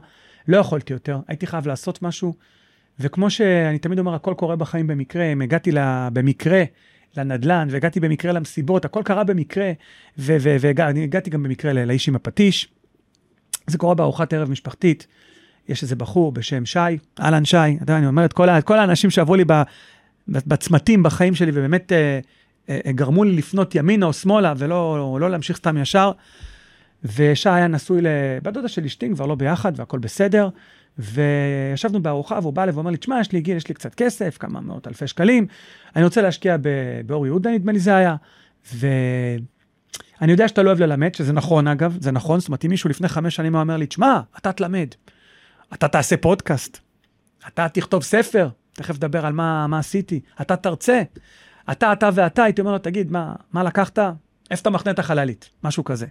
לא 0.48 0.58
יכולתי 0.58 0.94
יותר, 0.94 1.20
הייתי 1.28 1.48
חייב 1.48 1.68
לעשות 1.68 2.02
משהו. 2.02 2.34
וכמו 3.00 3.30
שאני 3.30 3.80
תמיד 3.80 4.00
אומר, 4.00 4.14
הכל 4.16 4.34
קורה 4.34 4.56
בחיים 4.56 4.88
במקרה, 4.88 5.26
אם 5.26 5.42
הגעתי 5.42 5.72
לה, 5.72 6.10
במקרה 6.14 6.64
לנדל"ן, 7.18 7.68
והגעתי 7.72 8.00
במקרה 8.00 8.32
למסיבות, 8.32 8.86
הכל 8.86 9.02
קרה 9.06 9.24
במקרה, 9.24 9.72
ואני 10.18 11.04
הגעתי 11.04 11.30
גם 11.30 11.44
במקרה 11.44 11.74
לאיש 11.74 12.08
עם 12.08 12.16
הפטיש. 12.16 12.68
זה 13.68 13.78
קורה 13.78 13.96
בארוחת 13.96 14.34
ערב 14.34 14.50
משפחתית. 14.50 15.08
יש 15.70 15.84
איזה 15.84 15.96
בחור 15.96 16.32
בשם 16.32 16.66
שי, 16.66 16.80
אהלן 17.20 17.46
שי, 17.46 17.58
אתה 17.58 17.84
יודע, 17.84 17.98
אני 17.98 18.08
אומר 18.08 18.26
את 18.26 18.34
כל, 18.34 18.62
כל 18.62 18.80
האנשים 18.80 19.10
שעברו 19.10 19.36
לי 19.36 19.44
בצמתים 20.28 21.04
בחיים 21.04 21.36
שלי, 21.36 21.52
ובאמת 21.54 21.92
אה, 21.92 22.20
אה, 22.70 22.92
גרמו 22.92 23.24
לי 23.24 23.32
לפנות 23.32 23.76
ימינה 23.76 24.06
או 24.06 24.14
שמאלה, 24.14 24.54
ולא 24.58 25.18
לא 25.20 25.30
להמשיך 25.30 25.58
סתם 25.58 25.78
ישר. 25.78 26.12
ושי 27.16 27.50
היה 27.50 27.68
נשוי 27.68 28.02
לבת 28.02 28.54
דודה 28.54 28.68
של 28.68 28.86
אשתי, 28.86 29.10
כבר 29.14 29.26
לא 29.26 29.36
ביחד, 29.36 29.72
והכל 29.76 30.00
בסדר. 30.00 30.50
וישבנו 30.98 32.02
בארוחה, 32.02 32.40
והוא 32.42 32.54
בא 32.54 32.64
אליי 32.64 32.74
ואומר 32.74 32.92
לי, 32.92 32.98
תשמע, 32.98 33.20
יש 33.20 33.32
לי 33.32 33.42
גיל, 33.42 33.58
יש 33.58 33.68
לי 33.68 33.74
קצת 33.74 33.96
כסף, 33.96 34.38
כמה 34.38 34.62
מאות 34.62 34.88
אלפי 34.88 35.08
שקלים, 35.08 35.48
אני 35.96 36.04
רוצה 36.04 36.22
להשקיע 36.22 36.56
באור 37.06 37.26
יהודה, 37.26 37.52
נדמה 37.52 37.72
לי 37.72 37.80
זה 37.80 37.96
היה. 37.96 38.16
ואני 38.74 40.32
יודע 40.32 40.48
שאתה 40.48 40.64
לא 40.64 40.70
אוהב 40.70 40.80
ללמד, 40.80 41.16
שזה 41.16 41.34
נכון 41.34 41.68
אגב, 41.68 41.98
זה 42.02 42.12
נכון, 42.12 42.40
זאת 42.40 42.48
אומרת, 42.48 42.66
אם 42.66 42.70
מישהו 42.70 42.90
לפני 42.90 43.08
חמש 43.08 43.36
שנים 43.36 43.56
אומר 43.56 43.78
לי, 43.78 43.88
תשמע, 43.88 44.20
אתה 44.38 44.52
תלמד, 44.52 44.88
אתה 45.74 45.88
תעשה 45.88 46.18
פודקאסט, 46.18 46.80
אתה 47.48 47.70
תכתוב 47.70 48.04
ספר, 48.04 48.50
תכף 48.74 48.96
נדבר 48.96 49.26
על 49.26 49.34
מה, 49.34 49.68
מה 49.68 49.80
עשיתי. 49.80 50.20
אתה 50.42 50.56
תרצה. 50.56 51.02
אתה, 51.72 51.94
אתה 51.94 52.10
ואתה, 52.14 52.44
הייתי 52.44 52.62
אומר 52.62 52.72
לו, 52.72 52.78
תגיד, 52.78 53.12
מה, 53.12 53.36
מה 53.54 53.64
לקחת? 53.64 54.00
איפה 54.52 54.62
אתה 54.62 54.70
מחנה 54.70 54.92
את 54.92 55.00
החללית? 55.00 55.50
משהו 55.64 55.84
כזה. 55.84 56.06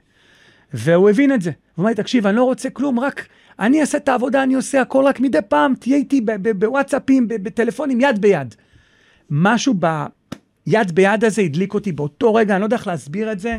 והוא 0.74 1.10
הבין 1.10 1.32
את 1.32 1.42
זה. 1.42 1.50
הוא 1.74 1.82
אמר 1.82 1.88
לי, 1.88 1.94
תקשיב, 1.94 2.26
אני 2.26 2.36
לא 2.36 2.44
רוצה 2.44 2.70
כלום, 2.70 3.00
רק 3.00 3.26
אני 3.58 3.80
אעשה 3.80 3.98
את 3.98 4.08
העבודה, 4.08 4.42
אני 4.42 4.54
עושה 4.54 4.80
הכל, 4.80 5.04
רק 5.04 5.20
מדי 5.20 5.38
פעם 5.48 5.74
תהיה 5.74 5.96
איתי 5.96 6.20
בוואטסאפים, 6.58 7.28
בטלפונים, 7.28 8.00
יד 8.00 8.20
ביד. 8.20 8.54
משהו 9.30 9.74
ביד 9.74 10.92
ביד 10.94 11.24
הזה 11.24 11.42
הדליק 11.42 11.74
אותי 11.74 11.92
באותו 11.92 12.34
רגע, 12.34 12.54
אני 12.54 12.60
לא 12.60 12.66
יודע 12.66 12.76
איך 12.76 12.86
להסביר 12.86 13.32
את 13.32 13.40
זה. 13.40 13.58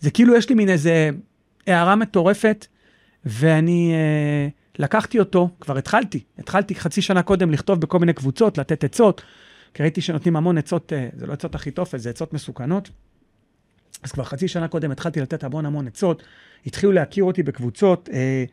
זה 0.00 0.10
כאילו 0.10 0.36
יש 0.36 0.48
לי 0.48 0.54
מין 0.54 0.68
איזה 0.68 1.10
הערה 1.66 1.96
מטורפת, 1.96 2.66
ואני 3.24 3.92
אה, 3.94 4.48
לקחתי 4.78 5.18
אותו, 5.18 5.48
כבר 5.60 5.78
התחלתי, 5.78 6.20
התחלתי 6.38 6.74
חצי 6.74 7.02
שנה 7.02 7.22
קודם 7.22 7.50
לכתוב 7.50 7.80
בכל 7.80 7.98
מיני 7.98 8.12
קבוצות, 8.12 8.58
לתת 8.58 8.84
עצות, 8.84 9.22
כי 9.74 9.82
ראיתי 9.82 10.00
שנותנים 10.00 10.36
המון 10.36 10.58
עצות, 10.58 10.92
אה, 10.92 11.08
זה 11.16 11.26
לא 11.26 11.32
עצות 11.32 11.54
הכי 11.54 11.70
טוב, 11.70 11.88
זה 11.96 12.10
עצות 12.10 12.32
מסוכנות. 12.32 12.90
אז 14.02 14.12
כבר 14.12 14.24
חצי 14.24 14.48
שנה 14.48 14.68
קודם 14.68 14.90
התחלתי 14.90 15.20
לתת 15.20 15.44
המון 15.44 15.66
המון 15.66 15.86
עצות, 15.86 16.22
התחילו 16.66 16.92
להכיר 16.92 17.24
אותי 17.24 17.42
בקבוצות, 17.42 18.08
אה, 18.12 18.44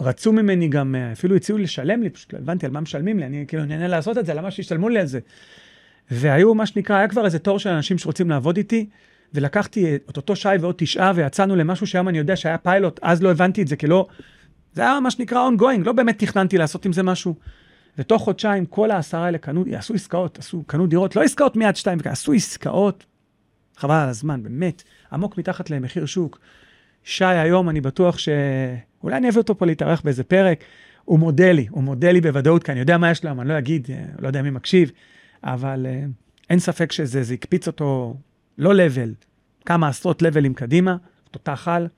רצו 0.00 0.32
ממני 0.32 0.68
גם, 0.68 0.94
אה, 0.94 1.12
אפילו 1.12 1.36
הציעו 1.36 1.58
לשלם 1.58 2.02
לי, 2.02 2.10
פשוט 2.10 2.32
לא 2.32 2.38
הבנתי 2.38 2.66
על 2.66 2.72
מה 2.72 2.80
משלמים 2.80 3.18
לי, 3.18 3.26
אני 3.26 3.44
כאילו 3.48 3.64
נהנה 3.64 3.88
לעשות 3.88 4.18
את 4.18 4.26
זה, 4.26 4.34
למה 4.34 4.50
שישלמו 4.50 4.88
לי 4.88 5.00
על 5.00 5.06
זה? 5.06 5.20
והיו 6.10 6.54
מה 6.54 6.66
שנקרא, 6.66 6.96
היה 6.96 7.08
כבר 7.08 7.24
איזה 7.24 7.38
תור 7.38 7.58
של 7.58 7.70
אנשים 7.70 7.98
שרוצים 7.98 8.30
לעבוד 8.30 8.56
איתי, 8.56 8.86
ולקחתי 9.34 9.96
את 9.96 10.16
אותו 10.16 10.36
שי 10.36 10.48
ועוד 10.60 10.74
תשעה, 10.78 11.12
ויצאנו 11.14 11.56
למשהו 11.56 11.86
שהיום 11.86 12.08
אני 12.08 12.18
יודע 12.18 12.36
שהיה 12.36 12.58
פיילוט, 12.58 13.00
אז 13.02 13.22
לא 13.22 13.30
הבנתי 13.30 13.62
את 13.62 13.68
זה, 13.68 13.76
כי 13.76 13.86
לא, 13.86 14.06
זה 14.72 14.82
היה 14.82 15.00
מה 15.00 15.10
שנקרא 15.10 15.48
ongoing, 15.48 15.84
לא 15.84 15.92
באמת 15.92 16.18
תכננתי 16.18 16.58
לעשות 16.58 16.84
עם 16.84 16.92
זה 16.92 17.02
משהו. 17.02 17.34
ותוך 17.98 18.22
חודשיים 18.22 18.66
כל 18.66 18.90
העשרה 18.90 19.24
האלה 19.26 19.38
קנו, 19.38 19.64
עשו 19.76 19.94
עסקאות, 19.94 20.38
עשו, 20.38 20.62
קנו 20.66 20.86
דירות, 20.86 21.16
לא 21.16 21.22
עסקאות 21.22 21.56
מיד 21.56 21.76
שתיים, 21.76 21.98
עשו 22.04 22.32
עסקאות, 22.32 23.04
חבל 23.80 23.94
על 23.94 24.08
הזמן, 24.08 24.42
באמת, 24.42 24.82
עמוק 25.12 25.38
מתחת 25.38 25.70
למחיר 25.70 26.06
שוק. 26.06 26.38
שי 27.04 27.24
היום, 27.24 27.68
אני 27.68 27.80
בטוח 27.80 28.18
ש... 28.18 28.28
אולי 29.02 29.16
אני 29.16 29.28
אביא 29.28 29.38
אותו 29.38 29.58
פה 29.58 29.66
להתארח 29.66 30.00
באיזה 30.04 30.24
פרק. 30.24 30.64
הוא 31.04 31.18
מודה 31.18 31.52
לי, 31.52 31.66
הוא 31.70 31.82
מודה 31.82 32.12
לי 32.12 32.20
בוודאות, 32.20 32.62
כי 32.62 32.72
אני 32.72 32.80
יודע 32.80 32.98
מה 32.98 33.10
יש 33.10 33.24
לו, 33.24 33.30
אני 33.30 33.48
לא 33.48 33.58
אגיד, 33.58 33.88
אה, 33.90 34.04
לא 34.18 34.26
יודע 34.26 34.42
מי 34.42 34.50
מקשיב, 34.50 34.90
אבל 35.44 35.86
uh, 35.86 36.10
אין 36.50 36.58
ספק 36.58 36.92
שזה 36.92 37.22
זה 37.22 37.34
הקפיץ 37.34 37.66
אותו 37.66 38.16
לא 38.58 38.74
לבל, 38.74 39.14
כמה 39.66 39.88
עשרות 39.88 40.22
לבלים 40.22 40.54
קדימה, 40.54 40.96
תותח 41.30 41.68
על. 41.68 41.88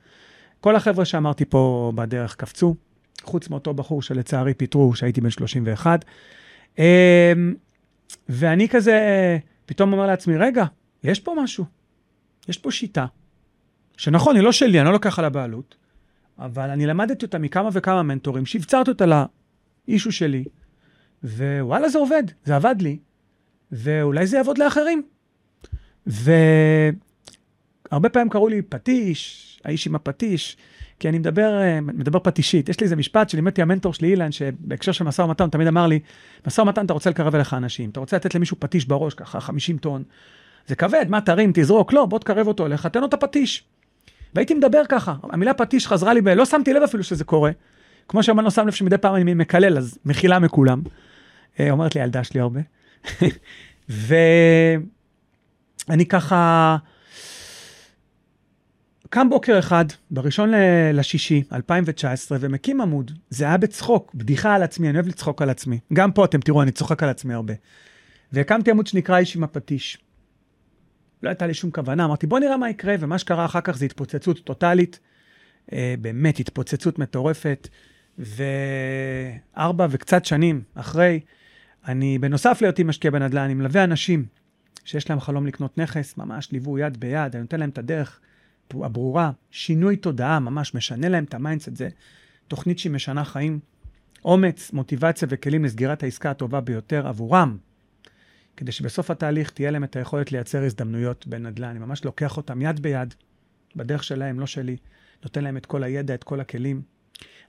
כל 0.61 0.75
החבר'ה 0.75 1.05
שאמרתי 1.05 1.45
פה 1.45 1.91
בדרך 1.95 2.35
קפצו, 2.35 2.75
חוץ 3.23 3.49
מאותו 3.49 3.73
בחור 3.73 4.01
שלצערי 4.01 4.53
פיטרו, 4.53 4.95
שהייתי 4.95 5.21
בן 5.21 5.29
31. 5.29 6.05
Um, 6.05 6.79
אמ, 6.79 7.53
ואני 8.29 8.69
כזה 8.69 9.37
פתאום 9.65 9.93
אומר 9.93 10.07
לעצמי, 10.07 10.37
רגע, 10.37 10.65
יש 11.03 11.19
פה 11.19 11.35
משהו, 11.43 11.65
יש 12.47 12.57
פה 12.57 12.71
שיטה, 12.71 13.05
שנכון, 13.97 14.35
היא 14.35 14.43
לא 14.43 14.51
שלי, 14.51 14.79
אני 14.79 14.85
לא 14.85 14.93
לוקח 14.93 15.19
על 15.19 15.25
הבעלות, 15.25 15.75
אבל 16.39 16.69
אני 16.69 16.85
למדתי 16.85 17.25
אותה 17.25 17.39
מכמה 17.39 17.69
וכמה 17.73 18.03
מנטורים, 18.03 18.45
שהבצרתי 18.45 18.91
אותה 18.91 19.05
לאישו 19.87 20.11
שלי, 20.11 20.43
ווואלה, 21.23 21.89
זה 21.89 21.97
עובד, 21.97 22.23
זה 22.45 22.55
עבד 22.55 22.75
לי, 22.79 22.97
ואולי 23.71 24.27
זה 24.27 24.37
יעבוד 24.37 24.57
לאחרים. 24.57 25.03
והרבה 26.05 26.99
פעמים 28.09 28.29
קראו 28.29 28.47
לי 28.47 28.61
פטיש, 28.61 29.49
האיש 29.65 29.87
עם 29.87 29.95
הפטיש, 29.95 30.57
כי 30.99 31.09
אני 31.09 31.19
מדבר, 31.19 31.61
מדבר 31.81 32.19
פטישית. 32.19 32.69
יש 32.69 32.79
לי 32.79 32.83
איזה 32.83 32.95
משפט 32.95 33.29
שלימדתי 33.29 33.61
המנטור 33.61 33.93
שלי, 33.93 34.07
אילן, 34.07 34.31
שבהקשר 34.31 34.91
של 34.91 35.03
משא 35.03 35.21
ומתן, 35.21 35.49
תמיד 35.49 35.67
אמר 35.67 35.87
לי, 35.87 35.99
משא 36.47 36.61
ומתן 36.61 36.85
אתה 36.85 36.93
רוצה 36.93 37.09
לקרב 37.09 37.35
אליך 37.35 37.53
אנשים, 37.53 37.89
אתה 37.89 37.99
רוצה 37.99 38.15
לתת 38.15 38.35
למישהו 38.35 38.57
פטיש 38.59 38.85
בראש, 38.85 39.13
ככה 39.13 39.39
50 39.39 39.77
טון. 39.77 40.03
זה 40.67 40.75
כבד, 40.75 41.05
מה 41.09 41.21
תרים, 41.21 41.51
תזרוק, 41.53 41.93
לא, 41.93 42.05
בוא 42.05 42.19
תקרב 42.19 42.47
אותו 42.47 42.65
אליך, 42.65 42.85
תן 42.85 42.99
לו 42.99 43.05
את 43.05 43.13
הפטיש. 43.13 43.63
והייתי 44.33 44.53
מדבר 44.53 44.81
ככה, 44.89 45.15
המילה 45.23 45.53
פטיש 45.53 45.87
חזרה 45.87 46.13
לי, 46.13 46.21
ב... 46.21 46.29
לא 46.29 46.45
שמתי 46.45 46.73
לב 46.73 46.83
אפילו 46.83 47.03
שזה 47.03 47.23
קורה. 47.23 47.51
כמו 48.07 48.23
שאני 48.23 48.43
לא 48.43 48.49
שם 48.49 48.67
לב 48.67 48.73
שמדי 48.73 48.97
פעם 48.97 49.15
אני 49.15 49.33
מקלל, 49.33 49.77
אז 49.77 49.97
מחילה 50.05 50.39
מכולם. 50.39 50.81
אה, 51.59 51.71
אומרת 51.71 51.95
לי 51.95 52.01
הילדה 52.01 52.23
שלי 52.23 52.39
הרבה. 52.39 52.59
ואני 55.89 56.05
ככה, 56.09 56.77
קם 59.09 59.29
בוקר 59.29 59.59
אחד, 59.59 59.85
בראשון 60.11 60.51
לשישי, 60.93 61.43
2019, 61.53 62.37
ומקים 62.41 62.81
עמוד. 62.81 63.11
זה 63.29 63.45
היה 63.45 63.57
בצחוק, 63.57 64.11
בדיחה 64.15 64.55
על 64.55 64.63
עצמי, 64.63 64.89
אני 64.89 64.97
אוהב 64.97 65.07
לצחוק 65.07 65.41
על 65.41 65.49
עצמי. 65.49 65.79
גם 65.93 66.11
פה 66.11 66.25
אתם 66.25 66.39
תראו, 66.39 66.61
אני 66.61 66.71
צוחק 66.71 67.03
על 67.03 67.09
עצמי 67.09 67.33
הרבה. 67.33 67.53
והקמתי 68.31 68.71
עמוד 68.71 68.87
שנקרא 68.87 69.17
איש 69.17 69.35
עם 69.35 69.43
הפטיש. 69.43 70.02
לא 71.23 71.29
הייתה 71.29 71.47
לי 71.47 71.53
שום 71.53 71.71
כוונה, 71.71 72.05
אמרתי 72.05 72.27
בוא 72.27 72.39
נראה 72.39 72.57
מה 72.57 72.69
יקרה, 72.69 72.95
ומה 72.99 73.17
שקרה 73.17 73.45
אחר 73.45 73.61
כך 73.61 73.77
זה 73.77 73.85
התפוצצות 73.85 74.39
טוטאלית, 74.39 74.99
אה, 75.73 75.95
באמת 76.01 76.39
התפוצצות 76.39 76.99
מטורפת, 76.99 77.67
וארבע 78.17 79.87
וקצת 79.89 80.25
שנים 80.25 80.61
אחרי, 80.75 81.19
אני 81.87 82.19
בנוסף 82.19 82.57
להיותי 82.61 82.83
משקיע 82.83 83.11
בנדל"ן, 83.11 83.41
אני 83.41 83.53
מלווה 83.53 83.83
אנשים 83.83 84.25
שיש 84.85 85.09
להם 85.09 85.19
חלום 85.19 85.47
לקנות 85.47 85.77
נכס, 85.77 86.17
ממש 86.17 86.51
ליווי 86.51 86.85
יד 86.85 86.99
ביד, 86.99 87.35
אני 87.35 87.41
נותן 87.41 87.59
להם 87.59 87.69
את 87.69 87.77
הדרך 87.77 88.19
הברורה, 88.73 89.31
שינוי 89.51 89.95
תודעה, 89.95 90.39
ממש 90.39 90.75
משנה 90.75 91.09
להם 91.09 91.23
את 91.23 91.33
ה 91.33 91.38
mindset, 91.38 91.75
זה 91.75 91.89
תוכנית 92.47 92.79
שהיא 92.79 92.91
משנה 92.91 93.25
חיים, 93.25 93.59
אומץ, 94.25 94.71
מוטיבציה 94.73 95.27
וכלים 95.31 95.65
לסגירת 95.65 96.03
העסקה 96.03 96.31
הטובה 96.31 96.61
ביותר 96.61 97.07
עבורם. 97.07 97.57
כדי 98.57 98.71
שבסוף 98.71 99.11
התהליך 99.11 99.49
תהיה 99.49 99.71
להם 99.71 99.83
את 99.83 99.95
היכולת 99.95 100.31
לייצר 100.31 100.63
הזדמנויות 100.63 101.27
בנדל"ן. 101.27 101.69
אני 101.69 101.79
ממש 101.79 102.05
לוקח 102.05 102.37
אותם 102.37 102.61
יד 102.61 102.79
ביד, 102.79 103.13
בדרך 103.75 104.03
שלהם, 104.03 104.39
לא 104.39 104.45
שלי, 104.45 104.77
נותן 105.23 105.43
להם 105.43 105.57
את 105.57 105.65
כל 105.65 105.83
הידע, 105.83 106.13
את 106.13 106.23
כל 106.23 106.39
הכלים, 106.39 106.81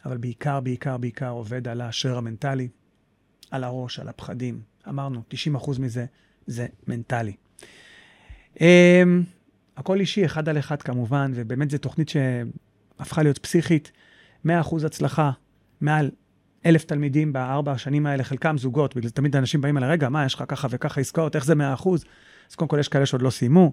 אבל 0.05 0.17
בעיקר, 0.17 0.61
בעיקר, 0.61 0.97
בעיקר 0.97 1.31
עובד 1.31 1.69
על 1.69 1.81
השריר 1.81 2.17
המנטלי, 2.17 2.69
על 3.51 3.65
הראש, 3.65 3.99
על 3.99 4.09
הפחדים. 4.09 4.61
אמרנו, 4.89 5.23
90% 5.55 5.81
מזה 5.81 6.07
זה 6.47 6.67
מנטלי. 6.89 7.33
Um, 8.55 8.59
הכל 9.77 10.01
אישי, 10.01 10.25
אחד 10.25 10.49
על 10.49 10.59
אחד 10.59 10.83
כמובן, 10.83 11.33
ובאמת 11.35 11.71
זו 11.71 11.79
תוכנית 11.79 12.09
שהפכה 12.09 13.23
להיות 13.23 13.39
פסיכית, 13.39 13.93
100% 14.47 14.51
הצלחה, 14.87 15.31
מעל 15.81 16.11
אלף 16.67 16.85
תלמידים 16.85 17.33
בארבע 17.33 17.73
השנים 17.73 18.07
האלה, 18.07 18.25
חלקם 18.25 18.59
זוגות, 18.59 18.97
בגלל 18.97 19.09
זה 19.09 19.15
תמיד 19.15 19.37
אנשים 19.37 19.61
באים 19.61 19.79
אליי, 19.79 19.89
רגע, 19.89 20.09
מה, 20.09 20.25
יש 20.25 20.35
לך 20.35 20.45
ככה 20.49 20.69
וככה 20.71 21.01
עסקאות, 21.01 21.37
איך 21.37 21.45
זה 21.45 21.55
מאה 21.55 21.75
אחוז? 21.75 22.05
אז 22.51 22.55
קודם 22.55 22.69
כל 22.69 22.79
יש 22.81 22.89
כאלה 22.89 23.07
שעוד 23.07 23.23
לא 23.23 23.31
סיימו, 23.31 23.73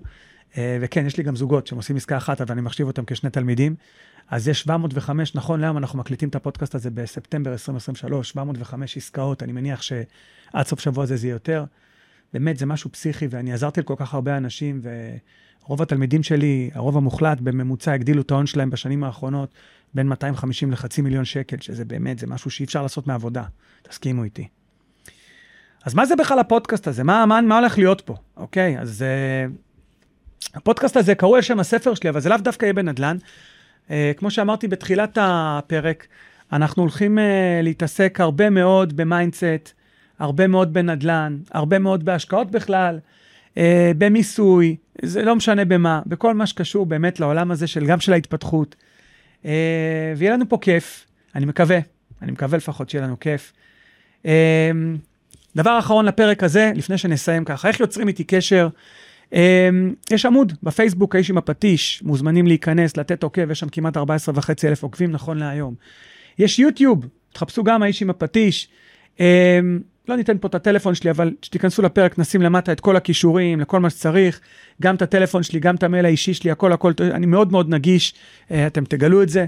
אה, 0.57 0.77
וכן, 0.81 1.05
יש 1.05 1.17
לי 1.17 1.23
גם 1.23 1.35
זוגות 1.35 1.67
שהם 1.67 1.77
עושים 1.77 1.95
עסקה 1.95 2.17
אחת, 2.17 2.41
אבל 2.41 2.51
אני 2.51 2.61
מחשיב 2.61 2.87
אותם 2.87 3.03
כשני 3.07 3.29
תלמידים. 3.29 3.75
אז 4.29 4.47
יש 4.47 4.61
705, 4.61 5.35
נכון 5.35 5.59
להיום 5.59 5.77
אנחנו 5.77 5.99
מקליטים 5.99 6.29
את 6.29 6.35
הפודקאסט 6.35 6.75
הזה 6.75 6.89
בספטמבר 6.89 7.51
2023, 7.51 8.29
705 8.29 8.97
עסקאות, 8.97 9.43
אני 9.43 9.51
מניח 9.51 9.81
שעד 9.81 10.65
סוף 10.65 10.79
שבוע 10.79 11.05
זה 11.05 11.27
יהיה 11.27 11.33
יותר. 11.33 11.65
באמת, 12.33 12.57
זה 12.57 12.65
משהו 12.65 12.91
פסיכי, 12.91 13.27
ואני 13.29 13.53
עזרתי 13.53 13.81
לכל 13.81 13.95
כך 13.97 14.13
הרבה 14.13 14.37
אנשים, 14.37 14.81
ורוב 15.63 15.81
התלמידים 15.81 16.23
שלי, 16.23 16.69
הרוב 16.73 16.97
המוחלט, 16.97 17.39
בממוצע 17.39 17.91
הגדילו 17.93 18.21
את 18.21 18.31
ההון 18.31 18.45
שלהם 18.45 18.69
בשנים 18.69 19.03
האחרונות, 19.03 19.49
בין 19.93 20.07
250 20.07 20.71
לחצי 20.71 21.01
מיליון 21.01 21.25
שקל, 21.25 21.57
שזה 21.59 21.85
באמת, 21.85 22.19
זה 22.19 22.27
משהו 22.27 22.51
שאי 22.51 22.65
אפשר 22.65 22.81
לעשות 22.81 23.07
מעבודה, 23.07 23.43
תסכימו 23.83 24.23
איתי. 24.23 24.47
אז 25.85 25.93
מה 25.93 26.05
זה 26.05 26.15
בכלל 26.15 26.39
הפודקאסט 26.39 26.87
הזה? 26.87 27.03
מה, 27.03 27.25
מה, 27.25 27.41
מה 27.41 27.59
הולך 27.59 27.77
להיות 27.77 28.01
פה? 28.01 28.15
אוקיי, 28.37 28.79
אז 28.79 29.05
uh, 29.05 30.57
הפודקאסט 30.57 30.97
הזה 30.97 31.15
קראו 31.15 31.35
על 31.35 31.41
שם 31.41 31.59
הספר 31.59 31.93
שלי, 31.93 32.09
אבל 32.09 32.19
זה 32.19 32.29
לאו 32.29 32.37
דווקא 32.37 32.65
יהיה 32.65 32.73
בנדל"ן. 32.73 33.17
Uh, 33.87 33.91
כמו 34.17 34.31
שאמרתי 34.31 34.67
בתחילת 34.67 35.17
הפרק, 35.21 36.07
אנחנו 36.53 36.83
הולכים 36.83 37.17
uh, 37.17 37.21
להתעסק 37.63 38.17
הרבה 38.21 38.49
מאוד 38.49 38.97
ב 38.97 39.05
mindset, 39.05 39.71
הרבה 40.19 40.47
מאוד 40.47 40.73
בנדל"ן, 40.73 41.37
הרבה 41.51 41.79
מאוד 41.79 42.05
בהשקעות 42.05 42.51
בכלל, 42.51 42.99
uh, 43.55 43.57
במיסוי, 43.97 44.75
זה 45.01 45.23
לא 45.23 45.35
משנה 45.35 45.65
במה, 45.65 46.01
בכל 46.05 46.33
מה 46.33 46.45
שקשור 46.45 46.85
באמת 46.85 47.19
לעולם 47.19 47.51
הזה 47.51 47.67
של 47.67 47.85
גם 47.85 47.99
של 47.99 48.13
ההתפתחות. 48.13 48.75
אה, 49.45 50.13
ויהיה 50.17 50.33
לנו 50.33 50.49
פה 50.49 50.57
כיף, 50.61 51.05
אני 51.35 51.45
מקווה, 51.45 51.79
אני 52.21 52.31
מקווה 52.31 52.57
לפחות 52.57 52.89
שיהיה 52.89 53.03
לנו 53.03 53.19
כיף. 53.19 53.53
אה, 54.25 54.71
דבר 55.55 55.79
אחרון 55.79 56.05
לפרק 56.05 56.43
הזה, 56.43 56.71
לפני 56.75 56.97
שנסיים 56.97 57.45
ככה, 57.45 57.67
איך 57.67 57.79
יוצרים 57.79 58.07
איתי 58.07 58.23
קשר? 58.23 58.67
אה, 59.33 59.69
יש 60.11 60.25
עמוד 60.25 60.53
בפייסבוק, 60.63 61.15
האיש 61.15 61.29
עם 61.29 61.37
הפטיש, 61.37 62.03
מוזמנים 62.03 62.47
להיכנס, 62.47 62.97
לתת 62.97 63.23
עוקב, 63.23 63.51
יש 63.51 63.59
שם 63.59 63.69
כמעט 63.69 63.97
14 63.97 64.35
וחצי 64.37 64.67
אלף 64.67 64.83
עוקבים 64.83 65.11
נכון 65.11 65.37
להיום. 65.37 65.75
יש 66.39 66.59
יוטיוב, 66.59 67.05
תחפשו 67.33 67.63
גם 67.63 67.83
האיש 67.83 68.01
עם 68.01 68.09
הפטיש. 68.09 68.67
לא 70.07 70.15
ניתן 70.15 70.37
פה 70.37 70.47
את 70.47 70.55
הטלפון 70.55 70.95
שלי, 70.95 71.11
אבל 71.11 71.31
כשתיכנסו 71.41 71.81
לפרק 71.81 72.19
נשים 72.19 72.41
למטה 72.41 72.71
את 72.71 72.79
כל 72.79 72.95
הכישורים, 72.95 73.59
לכל 73.59 73.79
מה 73.79 73.89
שצריך, 73.89 74.39
גם 74.81 74.95
את 74.95 75.01
הטלפון 75.01 75.43
שלי, 75.43 75.59
גם 75.59 75.75
את 75.75 75.83
המייל 75.83 76.05
האישי 76.05 76.33
שלי, 76.33 76.51
הכל 76.51 76.73
הכל, 76.73 76.91
אני 77.11 77.25
מאוד 77.25 77.51
מאוד 77.51 77.69
נגיש, 77.69 78.13
אה, 78.51 78.67
אתם 78.67 78.85
תגלו 78.85 79.23
את 79.23 79.29
זה. 79.29 79.45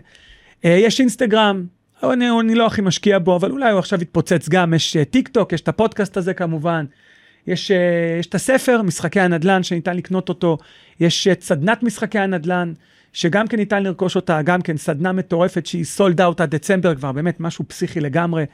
אה, 0.66 0.70
יש 0.70 1.00
אינסטגרם, 1.00 1.66
אני, 2.04 2.26
אני 2.40 2.56
לא 2.56 2.66
הכי 2.66 2.82
משקיע 2.82 3.20
בו, 3.20 3.36
אבל 3.36 3.52
אולי 3.52 3.72
הוא 3.72 3.80
עכשיו 3.80 4.02
יתפוצץ 4.02 4.50
גם, 4.50 4.74
יש 4.74 4.98
uh, 4.98 5.06
טיק 5.06 5.28
טוק, 5.28 5.54
יש 5.54 5.62
את 5.62 5.68
הפודקאסט 5.68 6.18
הזה 6.18 6.34
כמובן, 6.34 6.86
יש, 7.48 7.72
יש 8.20 8.28
את 8.28 8.36
הספר, 8.36 8.82
משחקי 8.82 9.20
הנדל"ן, 9.20 9.64
שניתן 9.64 9.98
לקנות 9.98 10.30
אותו, 10.30 10.58
יש 11.00 11.28
את 11.28 11.42
סדנת 11.42 11.84
משחקי 11.84 12.20
הנדל"ן, 12.20 12.74
שגם 13.14 13.48
כן 13.48 13.58
ניתן 13.58 13.84
לרכוש 13.84 14.16
אותה, 14.16 14.42
גם 14.42 14.62
כן 14.62 14.78
סדנה 14.78 15.12
מטורפת 15.12 15.66
שהיא 15.66 15.84
sold 15.84 16.22
out 16.22 16.42
עד 16.42 16.56
דצמבר 16.56 16.96
כבר, 16.96 17.12
באמת 17.12 17.40
משהו 17.40 17.66
פסיכי 17.68 18.00
לגמרי. 18.00 18.46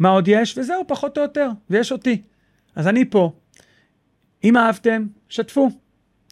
ומה 0.00 0.08
עוד 0.08 0.28
יש? 0.28 0.58
וזהו, 0.58 0.84
פחות 0.86 1.18
או 1.18 1.22
יותר, 1.22 1.48
ויש 1.70 1.92
אותי. 1.92 2.22
אז 2.76 2.88
אני 2.88 3.04
פה. 3.04 3.32
אם 4.44 4.56
אהבתם, 4.56 5.06
שתפו. 5.28 5.70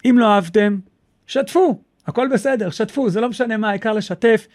אם 0.04 0.16
לא 0.18 0.26
אהבתם, 0.26 0.78
שתפו. 1.26 1.78
הכל 2.06 2.28
בסדר, 2.32 2.70
שתפו, 2.70 3.10
זה 3.10 3.20
לא 3.20 3.28
משנה 3.28 3.56
מה, 3.56 3.70
העיקר 3.70 3.92
לשתף. 3.92 4.46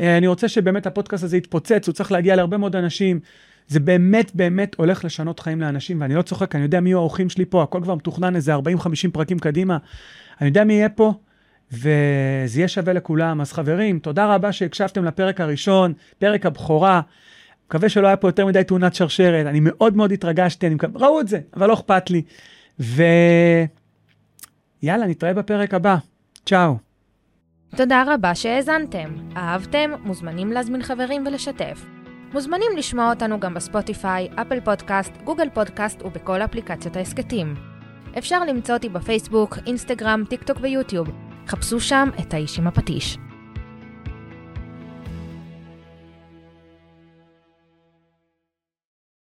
אה, 0.00 0.16
אני 0.16 0.26
רוצה 0.26 0.48
שבאמת 0.48 0.86
הפודקאסט 0.86 1.24
הזה 1.24 1.36
יתפוצץ, 1.36 1.86
הוא 1.86 1.92
צריך 1.92 2.12
להגיע 2.12 2.36
להרבה 2.36 2.56
מאוד 2.56 2.76
אנשים. 2.76 3.20
זה 3.68 3.80
באמת 3.80 4.34
באמת 4.34 4.74
הולך 4.74 5.04
לשנות 5.04 5.40
חיים 5.40 5.60
לאנשים, 5.60 6.00
ואני 6.00 6.14
לא 6.14 6.22
צוחק, 6.22 6.54
אני 6.54 6.62
יודע 6.62 6.80
מי 6.80 6.90
יהיו 6.90 6.98
האורחים 6.98 7.28
שלי 7.28 7.44
פה, 7.44 7.62
הכל 7.62 7.80
כבר 7.82 7.94
מתוכנן 7.94 8.36
איזה 8.36 8.56
40-50 8.56 8.58
פרקים 9.12 9.38
קדימה. 9.38 9.78
אני 10.40 10.48
יודע 10.48 10.64
מי 10.64 10.72
יהיה 10.72 10.88
פה, 10.88 11.14
וזה 11.72 12.60
יהיה 12.60 12.68
שווה 12.68 12.92
לכולם. 12.92 13.40
אז 13.40 13.52
חברים, 13.52 13.98
תודה 13.98 14.34
רבה 14.34 14.52
שהקשבתם 14.52 15.04
לפרק 15.04 15.40
הראשון, 15.40 15.92
פרק 16.18 16.46
הבכורה. 16.46 17.00
מקווה 17.70 17.88
שלא 17.88 18.06
היה 18.06 18.16
פה 18.16 18.28
יותר 18.28 18.46
מדי 18.46 18.64
תאונת 18.64 18.94
שרשרת, 18.94 19.46
אני 19.46 19.60
מאוד 19.62 19.96
מאוד 19.96 20.12
התרגשתי, 20.12 20.66
אני 20.66 20.74
מקווה, 20.74 21.06
ראו 21.06 21.20
את 21.20 21.28
זה, 21.28 21.40
אבל 21.56 21.66
לא 21.66 21.74
אכפת 21.74 22.10
לי. 22.10 22.22
ויאללה, 22.78 23.66
נתראה 25.06 25.34
בפרק 25.34 25.74
הבא. 25.74 25.96
צ'או. 26.46 26.76
תודה 27.76 28.04
רבה 28.06 28.34
שהאזנתם. 28.34 29.14
אהבתם? 29.36 29.90
מוזמנים 30.04 30.52
להזמין 30.52 30.82
חברים 30.82 31.26
ולשתף. 31.26 31.86
מוזמנים 32.32 32.76
לשמוע 32.76 33.10
אותנו 33.10 33.40
גם 33.40 33.54
בספוטיפיי, 33.54 34.28
אפל 34.34 34.60
פודקאסט, 34.60 35.12
גוגל 35.24 35.48
פודקאסט 35.54 36.02
ובכל 36.02 36.42
אפליקציות 36.42 36.96
ההסכתים. 36.96 37.54
אפשר 38.18 38.44
למצוא 38.44 38.74
אותי 38.74 38.88
בפייסבוק, 38.88 39.58
אינסטגרם, 39.66 40.24
טיק 40.28 40.42
טוק 40.42 40.58
ויוטיוב. 40.60 41.08
חפשו 41.46 41.80
שם 41.80 42.08
את 42.20 42.34
האיש 42.34 42.58
עם 42.58 42.66
הפטיש. 42.66 43.18